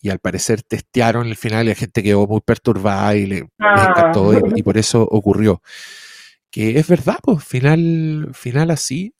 y 0.00 0.08
al 0.10 0.18
parecer 0.18 0.62
testearon 0.62 1.28
el 1.28 1.36
final 1.36 1.66
y 1.66 1.68
la 1.70 1.74
gente 1.76 2.02
quedó 2.02 2.26
muy 2.26 2.40
perturbada 2.40 3.14
y 3.14 3.26
le, 3.26 3.34
les 3.36 3.48
Ah. 3.60 3.86
encantó 3.96 4.32
y, 4.34 4.40
y 4.56 4.62
por 4.62 4.76
eso 4.78 5.02
ocurrió. 5.02 5.62
Que 6.50 6.78
es 6.78 6.88
verdad, 6.88 7.18
pues 7.22 7.44
final, 7.44 8.30
final 8.34 8.70
así 8.70 9.14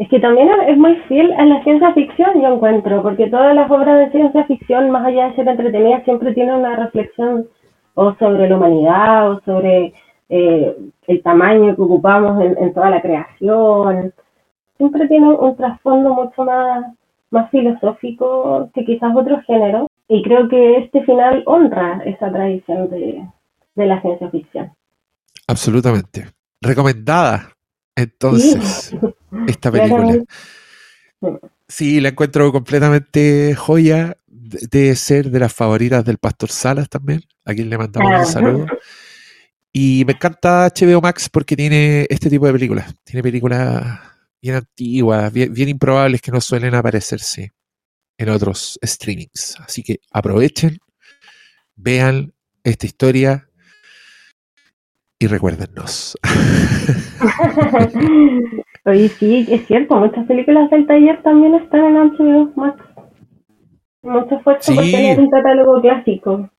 Es 0.00 0.08
que 0.08 0.18
también 0.18 0.48
es 0.66 0.78
muy 0.78 0.96
fiel 1.08 1.30
a 1.34 1.44
la 1.44 1.62
ciencia 1.62 1.92
ficción, 1.92 2.40
yo 2.40 2.54
encuentro, 2.54 3.02
porque 3.02 3.28
todas 3.28 3.54
las 3.54 3.70
obras 3.70 3.98
de 3.98 4.10
ciencia 4.10 4.44
ficción, 4.44 4.90
más 4.90 5.04
allá 5.04 5.28
de 5.28 5.36
ser 5.36 5.46
entretenidas, 5.46 6.04
siempre 6.04 6.32
tienen 6.32 6.54
una 6.54 6.74
reflexión 6.74 7.46
o 7.92 8.14
sobre 8.14 8.48
la 8.48 8.56
humanidad 8.56 9.30
o 9.30 9.40
sobre 9.42 9.92
eh, 10.30 10.74
el 11.06 11.22
tamaño 11.22 11.76
que 11.76 11.82
ocupamos 11.82 12.42
en, 12.42 12.56
en 12.56 12.72
toda 12.72 12.88
la 12.88 13.02
creación. 13.02 14.14
Siempre 14.78 15.06
tiene 15.06 15.34
un 15.34 15.54
trasfondo 15.54 16.14
mucho 16.14 16.44
más, 16.46 16.94
más 17.30 17.50
filosófico 17.50 18.70
que 18.72 18.86
quizás 18.86 19.14
otros 19.14 19.44
géneros. 19.44 19.86
Y 20.08 20.22
creo 20.22 20.48
que 20.48 20.78
este 20.78 21.04
final 21.04 21.42
honra 21.44 22.00
esa 22.06 22.32
tradición 22.32 22.88
de, 22.88 23.22
de 23.74 23.86
la 23.86 24.00
ciencia 24.00 24.30
ficción. 24.30 24.72
Absolutamente. 25.46 26.24
Recomendada, 26.62 27.50
entonces, 27.94 28.96
esta 29.46 29.70
película. 29.70 30.22
Sí, 31.68 32.00
la 32.00 32.08
encuentro 32.10 32.50
completamente 32.52 33.54
joya. 33.56 34.16
de- 34.26 34.66
Debe 34.70 34.96
ser 34.96 35.30
de 35.30 35.38
las 35.40 35.52
favoritas 35.52 36.04
del 36.04 36.18
Pastor 36.18 36.50
Salas 36.50 36.88
también, 36.88 37.22
a 37.44 37.52
quien 37.54 37.68
le 37.70 37.78
mandamos 37.78 38.10
Ah. 38.14 38.20
un 38.20 38.26
saludo. 38.26 38.66
Y 39.72 40.04
me 40.06 40.12
encanta 40.14 40.64
HBO 40.66 41.00
Max 41.00 41.28
porque 41.28 41.54
tiene 41.56 42.06
este 42.10 42.28
tipo 42.30 42.46
de 42.46 42.52
películas. 42.52 42.92
Tiene 43.04 43.22
películas 43.22 44.00
bien 44.42 44.56
antiguas, 44.56 45.32
bien, 45.32 45.52
bien 45.52 45.68
improbables 45.68 46.20
que 46.22 46.32
no 46.32 46.40
suelen 46.40 46.74
aparecerse 46.74 47.52
en 48.18 48.28
otros 48.30 48.78
streamings. 48.84 49.56
Así 49.60 49.82
que 49.82 50.00
aprovechen, 50.10 50.78
vean 51.76 52.32
esta 52.64 52.86
historia 52.86 53.48
y 55.18 55.26
recuérdennos. 55.28 56.16
Oye, 58.90 59.08
sí, 59.08 59.46
es 59.48 59.66
cierto, 59.66 59.94
muchas 59.96 60.26
películas 60.26 60.68
del 60.70 60.86
taller 60.86 61.22
también 61.22 61.54
están 61.54 61.80
en 61.84 61.96
HBO 61.96 62.52
Max. 62.56 62.82
Mucho 64.02 64.36
esfuerzo 64.36 64.74
por 64.74 64.84
Sí. 64.84 64.92
tener 64.92 65.20
un 65.20 65.30
catálogo 65.30 65.80
clásico. 65.80 66.50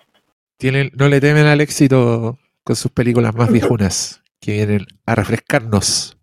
Tienen, 0.57 0.91
no 0.95 1.07
le 1.07 1.19
temen 1.19 1.45
al 1.47 1.59
éxito 1.59 2.37
con 2.63 2.75
sus 2.75 2.91
películas 2.91 3.35
más 3.35 3.51
viejunas, 3.51 4.23
que 4.39 4.53
vienen 4.53 4.85
a 5.05 5.15
refrescarnos 5.15 6.17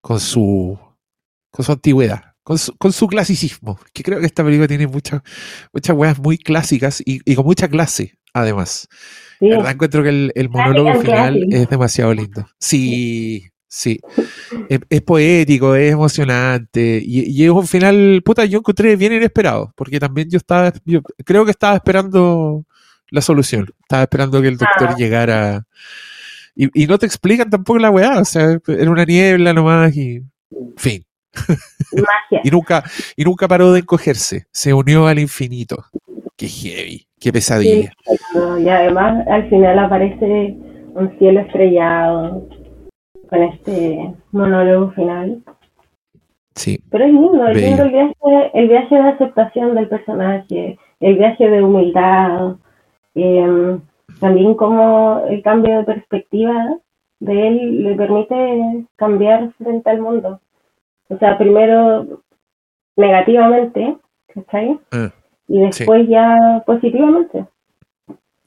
con 0.00 0.18
su, 0.20 0.78
con 1.50 1.64
su 1.64 1.72
antigüedad, 1.72 2.22
con 2.42 2.56
su, 2.58 2.74
con 2.78 2.92
su 2.92 3.06
clasicismo. 3.06 3.78
Que 3.92 4.02
creo 4.02 4.20
que 4.20 4.26
esta 4.26 4.42
película 4.42 4.66
tiene 4.66 4.86
muchas 4.86 5.22
muchas 5.72 5.94
weas 5.96 6.18
muy 6.18 6.38
clásicas 6.38 7.02
y, 7.04 7.20
y 7.30 7.34
con 7.34 7.44
mucha 7.44 7.68
clase, 7.68 8.14
además. 8.32 8.88
Sí, 9.38 9.48
La 9.48 9.56
verdad 9.58 9.72
encuentro 9.72 10.02
que 10.02 10.08
el, 10.08 10.32
el 10.34 10.48
monólogo 10.48 10.94
final 11.00 11.44
es 11.50 11.68
demasiado 11.68 12.14
lindo. 12.14 12.46
Sí, 12.58 13.48
sí. 13.74 13.98
Es, 14.68 14.80
es 14.88 15.02
poético, 15.02 15.74
es 15.74 15.92
emocionante. 15.92 17.00
Y, 17.04 17.30
y 17.30 17.44
es 17.44 17.50
un 17.50 17.66
final, 17.66 18.22
puta, 18.24 18.44
yo 18.44 18.58
encontré 18.58 18.94
bien 18.96 19.12
inesperado. 19.12 19.72
Porque 19.76 19.98
también 19.98 20.30
yo 20.30 20.36
estaba, 20.38 20.72
yo 20.84 21.00
creo 21.24 21.44
que 21.44 21.50
estaba 21.50 21.74
esperando 21.76 22.64
la 23.10 23.20
solución. 23.20 23.68
Estaba 23.82 24.02
esperando 24.02 24.40
que 24.40 24.48
el 24.48 24.56
doctor 24.58 24.90
Ah. 24.90 24.94
llegara. 24.96 25.66
Y, 26.54 26.82
y 26.84 26.86
no 26.86 26.98
te 26.98 27.06
explican 27.06 27.50
tampoco 27.50 27.78
la 27.80 27.90
weá. 27.90 28.20
O 28.20 28.24
sea, 28.24 28.58
era 28.68 28.90
una 28.90 29.04
niebla 29.04 29.52
nomás 29.52 29.96
y. 29.96 30.22
Fin. 30.76 31.04
magia. 31.92 32.40
Y 32.44 32.50
nunca, 32.50 32.84
y 33.16 33.24
nunca 33.24 33.48
paró 33.48 33.72
de 33.72 33.80
encogerse. 33.80 34.46
Se 34.52 34.72
unió 34.72 35.06
al 35.08 35.18
infinito. 35.18 35.84
Qué 36.36 36.46
heavy, 36.48 37.06
qué 37.18 37.32
pesadilla. 37.32 37.92
Y 38.60 38.68
además 38.68 39.24
al 39.28 39.48
final 39.48 39.78
aparece 39.78 40.56
un 40.94 41.16
cielo 41.18 41.40
estrellado. 41.40 42.48
Con 43.28 43.42
este 43.42 44.14
monólogo 44.32 44.90
final. 44.92 45.42
Sí. 46.54 46.80
Pero 46.90 47.04
es 47.04 47.12
lindo, 47.12 47.46
es 47.48 47.56
lindo 47.56 47.82
el 47.82 47.90
viaje, 47.90 48.14
el 48.54 48.68
viaje 48.68 48.94
de 48.94 49.08
aceptación 49.08 49.74
del 49.74 49.88
personaje, 49.88 50.78
el 51.00 51.16
viaje 51.16 51.48
de 51.48 51.62
humildad, 51.62 52.56
eh, 53.14 53.78
también 54.20 54.54
como 54.54 55.24
el 55.28 55.42
cambio 55.42 55.78
de 55.78 55.84
perspectiva 55.84 56.78
de 57.20 57.48
él 57.48 57.82
le 57.82 57.94
permite 57.96 58.86
cambiar 58.96 59.52
frente 59.54 59.90
al 59.90 60.00
mundo. 60.00 60.40
O 61.08 61.18
sea, 61.18 61.38
primero 61.38 62.22
negativamente, 62.96 63.96
¿cachai? 64.28 64.78
Ah, 64.92 65.10
Y 65.48 65.60
después 65.60 66.08
ya 66.08 66.62
positivamente. 66.66 67.46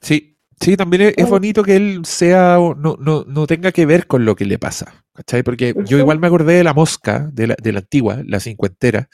Sí, 0.00 0.36
sí, 0.60 0.76
también 0.76 1.02
es, 1.02 1.14
es 1.16 1.28
bonito 1.28 1.62
que 1.62 1.76
él 1.76 2.00
sea, 2.04 2.58
no, 2.76 2.96
no, 3.00 3.24
no 3.26 3.46
tenga 3.46 3.72
que 3.72 3.86
ver 3.86 4.06
con 4.06 4.24
lo 4.24 4.36
que 4.36 4.44
le 4.44 4.58
pasa, 4.58 5.04
¿cachai? 5.14 5.42
Porque 5.42 5.74
yo 5.84 5.98
igual 5.98 6.18
me 6.18 6.26
acordé 6.26 6.54
de 6.54 6.64
La 6.64 6.74
Mosca, 6.74 7.28
de 7.32 7.48
la, 7.48 7.56
de 7.60 7.72
la 7.72 7.80
antigua, 7.80 8.22
la 8.26 8.40
cincuentera, 8.40 9.08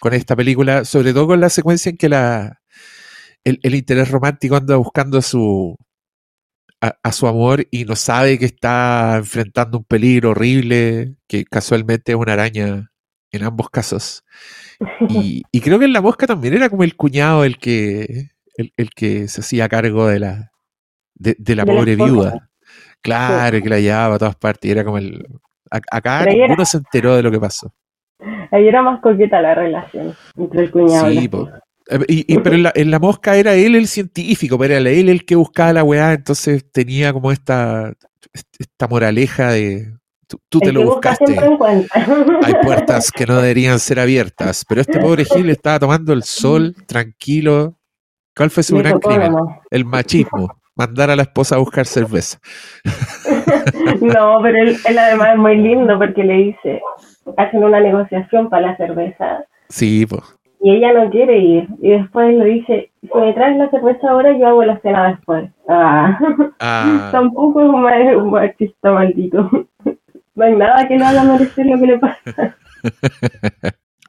con 0.00 0.14
esta 0.14 0.36
película, 0.36 0.84
sobre 0.84 1.12
todo 1.12 1.26
con 1.28 1.40
la 1.40 1.50
secuencia 1.50 1.90
en 1.90 1.96
que 1.96 2.08
la, 2.08 2.60
el, 3.44 3.60
el 3.62 3.74
interés 3.74 4.10
romántico 4.10 4.56
anda 4.56 4.76
buscando 4.76 5.18
a 5.18 5.22
su, 5.22 5.76
a, 6.80 6.96
a 7.02 7.12
su 7.12 7.26
amor 7.26 7.66
y 7.70 7.84
no 7.84 7.96
sabe 7.96 8.38
que 8.38 8.46
está 8.46 9.16
enfrentando 9.18 9.78
un 9.78 9.84
peligro 9.84 10.30
horrible, 10.30 11.14
que 11.28 11.44
casualmente 11.44 12.12
es 12.12 12.18
una 12.18 12.32
araña 12.32 12.90
en 13.32 13.44
ambos 13.44 13.70
casos. 13.70 14.24
Y, 15.08 15.42
y 15.52 15.60
creo 15.60 15.78
que 15.78 15.84
en 15.84 15.92
La 15.92 16.02
Mosca 16.02 16.26
también 16.26 16.54
era 16.54 16.68
como 16.70 16.84
el 16.84 16.96
cuñado 16.96 17.44
el 17.44 17.58
que, 17.58 18.30
el, 18.56 18.72
el 18.76 18.90
que 18.90 19.28
se 19.28 19.40
hacía 19.40 19.68
cargo 19.68 20.06
de 20.06 20.20
la, 20.20 20.52
de, 21.20 21.36
de 21.38 21.54
la 21.54 21.64
De 21.64 21.72
pobre 21.72 21.96
viuda. 21.96 22.48
Claro, 23.02 23.60
que 23.62 23.68
la 23.68 23.78
llevaba 23.80 24.14
a 24.16 24.18
todas 24.18 24.36
partes. 24.36 24.68
y 24.68 24.72
Era 24.72 24.84
como 24.84 24.98
el. 24.98 25.24
Acá 25.70 26.22
era- 26.24 26.32
ninguno 26.32 26.64
se 26.64 26.78
enteró 26.78 27.14
de 27.16 27.22
lo 27.22 27.30
que 27.30 27.38
pasó. 27.38 27.72
Ahí 28.50 28.66
era 28.68 28.82
más 28.82 29.00
coqueta 29.00 29.40
la 29.40 29.54
relación 29.54 30.14
entre 30.36 30.62
el 30.64 30.70
cuñado 30.70 31.10
y 31.10 31.28
la. 31.28 31.62
Eh, 31.90 31.98
Y, 32.08 32.34
y- 32.34 32.38
pero 32.38 32.56
en 32.56 32.62
la, 32.64 32.72
en 32.74 32.90
la 32.90 32.98
mosca 32.98 33.36
era 33.36 33.54
él 33.54 33.74
el 33.76 33.86
científico, 33.88 34.58
pero 34.58 34.74
era 34.74 34.90
él 34.90 35.08
el 35.08 35.24
que 35.24 35.36
buscaba 35.36 35.72
la 35.72 35.84
weá, 35.84 36.12
entonces 36.12 36.70
tenía 36.70 37.12
como 37.12 37.32
esta, 37.32 37.92
esta 38.58 38.86
moraleja 38.88 39.52
de 39.52 39.92
tú, 40.26 40.38
tú 40.48 40.60
te 40.60 40.72
lo 40.72 40.84
busca 40.84 41.16
buscaste. 41.18 41.40
Hay 42.44 42.54
puertas 42.62 43.10
que 43.10 43.26
no 43.26 43.36
deberían 43.36 43.78
ser 43.80 43.98
abiertas, 44.00 44.64
pero 44.68 44.80
este 44.82 45.00
pobre 45.00 45.24
Gil 45.24 45.48
estaba 45.50 45.78
tomando 45.78 46.12
el 46.12 46.22
sol 46.22 46.74
tranquilo. 46.86 47.76
¿Cuál 48.36 48.50
fue 48.50 48.62
su 48.62 48.76
gran 48.76 48.98
crimen? 49.00 49.32
El 49.70 49.84
machismo. 49.84 50.59
Mandar 50.80 51.10
a 51.10 51.16
la 51.16 51.22
esposa 51.22 51.56
a 51.56 51.58
buscar 51.58 51.84
cerveza. 51.86 52.38
No, 54.00 54.38
pero 54.42 54.56
él, 54.62 54.76
él 54.88 54.98
además 54.98 55.30
es 55.32 55.38
muy 55.38 55.56
lindo 55.56 55.98
porque 55.98 56.22
le 56.24 56.34
dice, 56.34 56.80
hacen 57.36 57.62
una 57.64 57.80
negociación 57.80 58.48
para 58.48 58.68
la 58.68 58.76
cerveza 58.76 59.44
Sí, 59.68 60.06
pues. 60.06 60.22
y 60.62 60.74
ella 60.74 60.92
no 60.92 61.10
quiere 61.10 61.38
ir. 61.38 61.68
Y 61.82 61.90
después 61.90 62.34
le 62.34 62.44
dice, 62.46 62.90
si 63.02 63.08
me 63.18 63.32
traes 63.34 63.56
la 63.58 63.68
cerveza 63.70 64.08
ahora, 64.10 64.36
yo 64.38 64.46
hago 64.46 64.64
la 64.64 64.78
cena 64.80 65.08
después. 65.08 65.50
Ah, 65.68 66.18
Ah, 66.60 67.08
tampoco 67.12 67.60
es 67.62 67.68
un 67.68 67.74
un 68.24 68.30
machista 68.30 68.90
maldito. 68.92 69.50
No 70.36 70.44
hay 70.46 70.54
nada 70.56 70.88
que 70.88 70.96
le 70.96 71.04
haga 71.04 71.24
merecer 71.24 71.66
lo 71.66 71.78
que 71.78 71.86
le 71.86 71.98
pasa. 71.98 72.56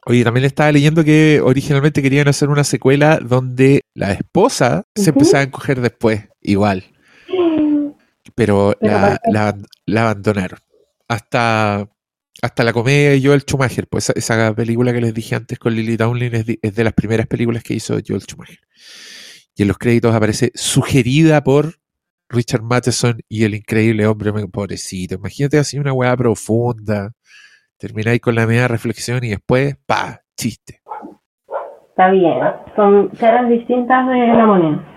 Oye, 0.06 0.24
también 0.24 0.46
estaba 0.46 0.72
leyendo 0.72 1.04
que 1.04 1.42
originalmente 1.44 2.02
querían 2.02 2.28
hacer 2.30 2.48
una 2.48 2.64
secuela 2.64 3.20
donde 3.22 3.82
la 3.94 4.12
esposa 4.14 4.84
se 4.96 5.10
empezaba 5.10 5.42
a 5.42 5.48
encoger 5.48 5.82
después, 5.82 6.30
igual. 6.42 6.84
Pero 7.28 7.96
Pero 8.36 8.76
la, 8.82 9.20
la, 9.26 9.58
la 9.86 10.02
abandonaron. 10.04 10.60
Hasta, 11.08 11.88
hasta 12.42 12.64
la 12.64 12.74
comedia 12.74 13.12
de 13.12 13.22
Joel 13.22 13.42
Schumacher, 13.42 13.88
pues 13.88 14.10
esa, 14.10 14.34
esa 14.36 14.56
película 14.56 14.94
que 14.94 15.02
les 15.02 15.14
dije 15.14 15.36
antes 15.36 15.60
con 15.60 15.76
Lily 15.76 15.98
es 16.32 16.46
de, 16.46 16.60
es 16.62 16.76
de 16.76 16.84
las 16.84 16.94
primeras 16.94 17.28
películas 17.28 17.64
que 17.64 17.74
hizo 17.74 17.98
Joel 18.06 18.22
Schumacher. 18.22 18.60
Y 19.56 19.64
en 19.64 19.68
los 19.68 19.78
créditos 19.78 20.16
aparece 20.16 20.52
sugerida 20.56 21.44
por 21.44 21.76
Richard 22.30 22.64
Matheson 22.64 23.20
y 23.28 23.44
el 23.44 23.56
increíble 23.56 24.08
hombre, 24.08 24.32
pobrecito. 24.48 25.16
Imagínate 25.16 25.60
así 25.60 25.78
una 25.78 25.94
weá 25.94 26.16
profunda. 26.16 27.12
Termináis 27.78 28.22
con 28.22 28.36
la 28.36 28.48
media 28.48 28.68
reflexión 28.68 29.24
y 29.24 29.30
después, 29.30 29.76
pa, 29.86 30.22
chiste. 30.38 30.82
Está 31.90 32.10
bien, 32.12 32.38
son 32.76 33.10
caras 33.10 33.50
distintas 33.50 34.08
de 34.08 34.28
la 34.28 34.46
moneda. 34.46 34.91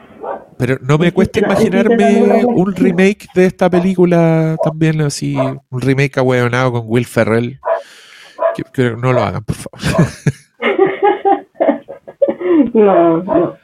Pero 0.56 0.78
no 0.80 0.98
me 0.98 1.12
cuesta 1.12 1.40
imaginarme 1.40 2.44
un 2.44 2.74
remake 2.74 3.26
de 3.34 3.46
esta 3.46 3.68
película 3.68 4.56
también 4.62 5.00
así, 5.02 5.36
un 5.36 5.80
remake 5.80 6.18
ahueonado 6.18 6.72
con 6.72 6.82
Will 6.86 7.06
Ferrell. 7.06 7.58
Que, 8.54 8.62
que 8.72 8.90
no 8.96 9.12
lo 9.12 9.22
hagan, 9.22 9.44
por 9.44 9.56
favor. 9.56 10.06
No, 12.72 13.22
no. 13.22 13.56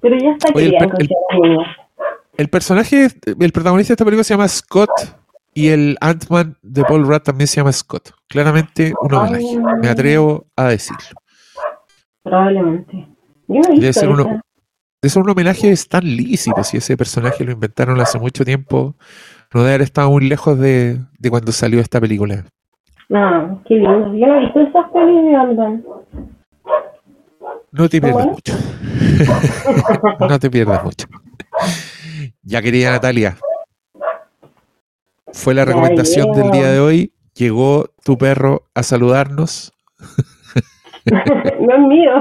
Pero 0.00 0.16
ya 0.16 0.30
está 0.32 0.52
Oye, 0.54 0.76
el 2.36 2.48
personaje, 2.48 3.08
el 3.26 3.52
protagonista 3.52 3.90
de 3.90 3.94
esta 3.94 4.04
película 4.04 4.24
se 4.24 4.34
llama 4.34 4.48
Scott 4.48 4.90
y 5.52 5.68
el 5.68 5.96
Ant-Man 6.00 6.56
de 6.62 6.84
Paul 6.84 7.06
Rudd 7.06 7.20
también 7.22 7.48
se 7.48 7.56
llama 7.56 7.72
Scott. 7.72 8.12
Claramente 8.28 8.94
un 9.00 9.14
homenaje, 9.14 9.58
me 9.82 9.88
atrevo 9.88 10.46
a 10.56 10.68
decirlo. 10.68 11.18
Probablemente. 12.22 13.08
Yo 13.48 13.60
no 13.60 13.74
he 13.74 13.80
Debe 13.80 13.92
ser 13.92 14.08
uno- 14.08 14.40
ser 15.08 15.22
un 15.22 15.30
homenaje 15.30 15.74
tan 15.88 16.04
lícito, 16.04 16.62
si 16.62 16.76
ese 16.76 16.96
personaje 16.96 17.44
lo 17.44 17.52
inventaron 17.52 18.00
hace 18.00 18.18
mucho 18.18 18.44
tiempo, 18.44 18.94
no 19.54 19.60
debe 19.62 19.74
haber 19.74 19.82
estado 19.82 20.10
muy 20.10 20.28
lejos 20.28 20.58
de, 20.58 20.98
de 21.18 21.30
cuando 21.30 21.52
salió 21.52 21.80
esta 21.80 22.00
película. 22.00 22.44
No, 23.08 23.62
qué 23.66 23.74
lindo. 23.74 24.14
Yo 24.14 24.26
no 24.26 24.36
he 24.36 24.40
visto 24.40 24.60
esas 24.60 24.90
pelis 24.92 25.24
de. 25.24 25.82
No 27.72 27.88
te 27.88 28.00
pierdas 28.00 28.26
mucho. 28.26 28.54
no 30.20 30.38
te 30.38 30.50
pierdas 30.50 30.84
mucho. 30.84 31.06
Ya 32.42 32.62
querida 32.62 32.90
Natalia, 32.90 33.36
fue 35.32 35.54
la 35.54 35.64
recomendación 35.64 36.32
del 36.32 36.50
día 36.50 36.70
de 36.70 36.80
hoy. 36.80 37.12
Llegó 37.34 37.86
tu 38.04 38.18
perro 38.18 38.64
a 38.74 38.82
saludarnos. 38.82 39.72
no 41.10 41.74
es 41.74 41.80
mío. 41.88 42.12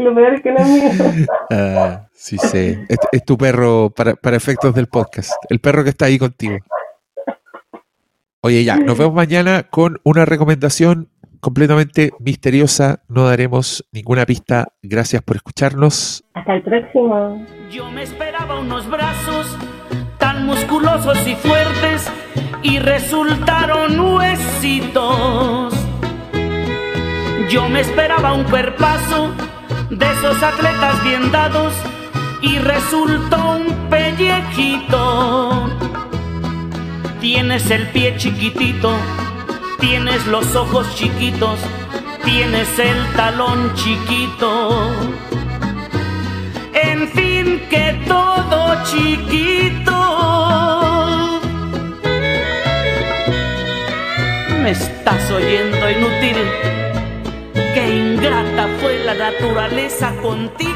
Lo 0.00 0.14
peor 0.14 0.34
es 0.34 0.42
que 0.42 0.52
no 0.52 0.58
es 0.58 0.68
mío. 1.18 1.26
Ah, 1.50 2.06
sí 2.12 2.38
sé. 2.38 2.84
Es, 2.88 2.98
es 3.12 3.24
tu 3.24 3.36
perro 3.36 3.90
para, 3.90 4.14
para 4.14 4.36
efectos 4.36 4.74
del 4.74 4.86
podcast. 4.86 5.32
El 5.48 5.60
perro 5.60 5.84
que 5.84 5.90
está 5.90 6.06
ahí 6.06 6.18
contigo. 6.18 6.56
Oye, 8.42 8.64
ya, 8.64 8.76
nos 8.76 8.96
vemos 8.96 9.14
mañana 9.14 9.64
con 9.64 9.98
una 10.02 10.24
recomendación 10.24 11.08
completamente 11.40 12.12
misteriosa. 12.20 13.02
No 13.08 13.26
daremos 13.28 13.84
ninguna 13.92 14.24
pista. 14.24 14.68
Gracias 14.82 15.22
por 15.22 15.36
escucharnos. 15.36 16.24
Hasta 16.34 16.54
el 16.54 16.62
próximo. 16.62 17.44
Yo 17.70 17.90
me 17.90 18.02
esperaba 18.02 18.58
unos 18.58 18.88
brazos 18.88 19.56
tan 20.18 20.46
musculosos 20.46 21.26
y 21.26 21.34
fuertes 21.36 22.10
y 22.62 22.78
resultaron 22.78 23.98
huesitos. 24.00 25.74
Yo 27.50 27.68
me 27.68 27.80
esperaba 27.80 28.32
un 28.32 28.44
cuerpazo 28.44 29.34
de 29.90 30.12
esos 30.12 30.42
atletas 30.42 31.02
bien 31.02 31.32
dados 31.32 31.74
y 32.40 32.58
resultó 32.58 33.56
un 33.56 33.90
pellejito. 33.90 35.68
Tienes 37.20 37.70
el 37.70 37.88
pie 37.88 38.16
chiquitito, 38.16 38.94
tienes 39.78 40.26
los 40.26 40.54
ojos 40.54 40.94
chiquitos, 40.94 41.58
tienes 42.24 42.78
el 42.78 43.12
talón 43.16 43.74
chiquito. 43.74 44.90
En 46.72 47.08
fin, 47.08 47.60
que 47.68 48.00
todo 48.06 48.76
chiquito. 48.84 49.90
Me 54.62 54.70
estás 54.70 55.30
oyendo 55.30 55.90
inútil. 55.90 56.89
Ingrata 58.20 58.68
fue 58.82 58.98
la 58.98 59.14
naturaleza 59.14 60.14
contigo. 60.20 60.69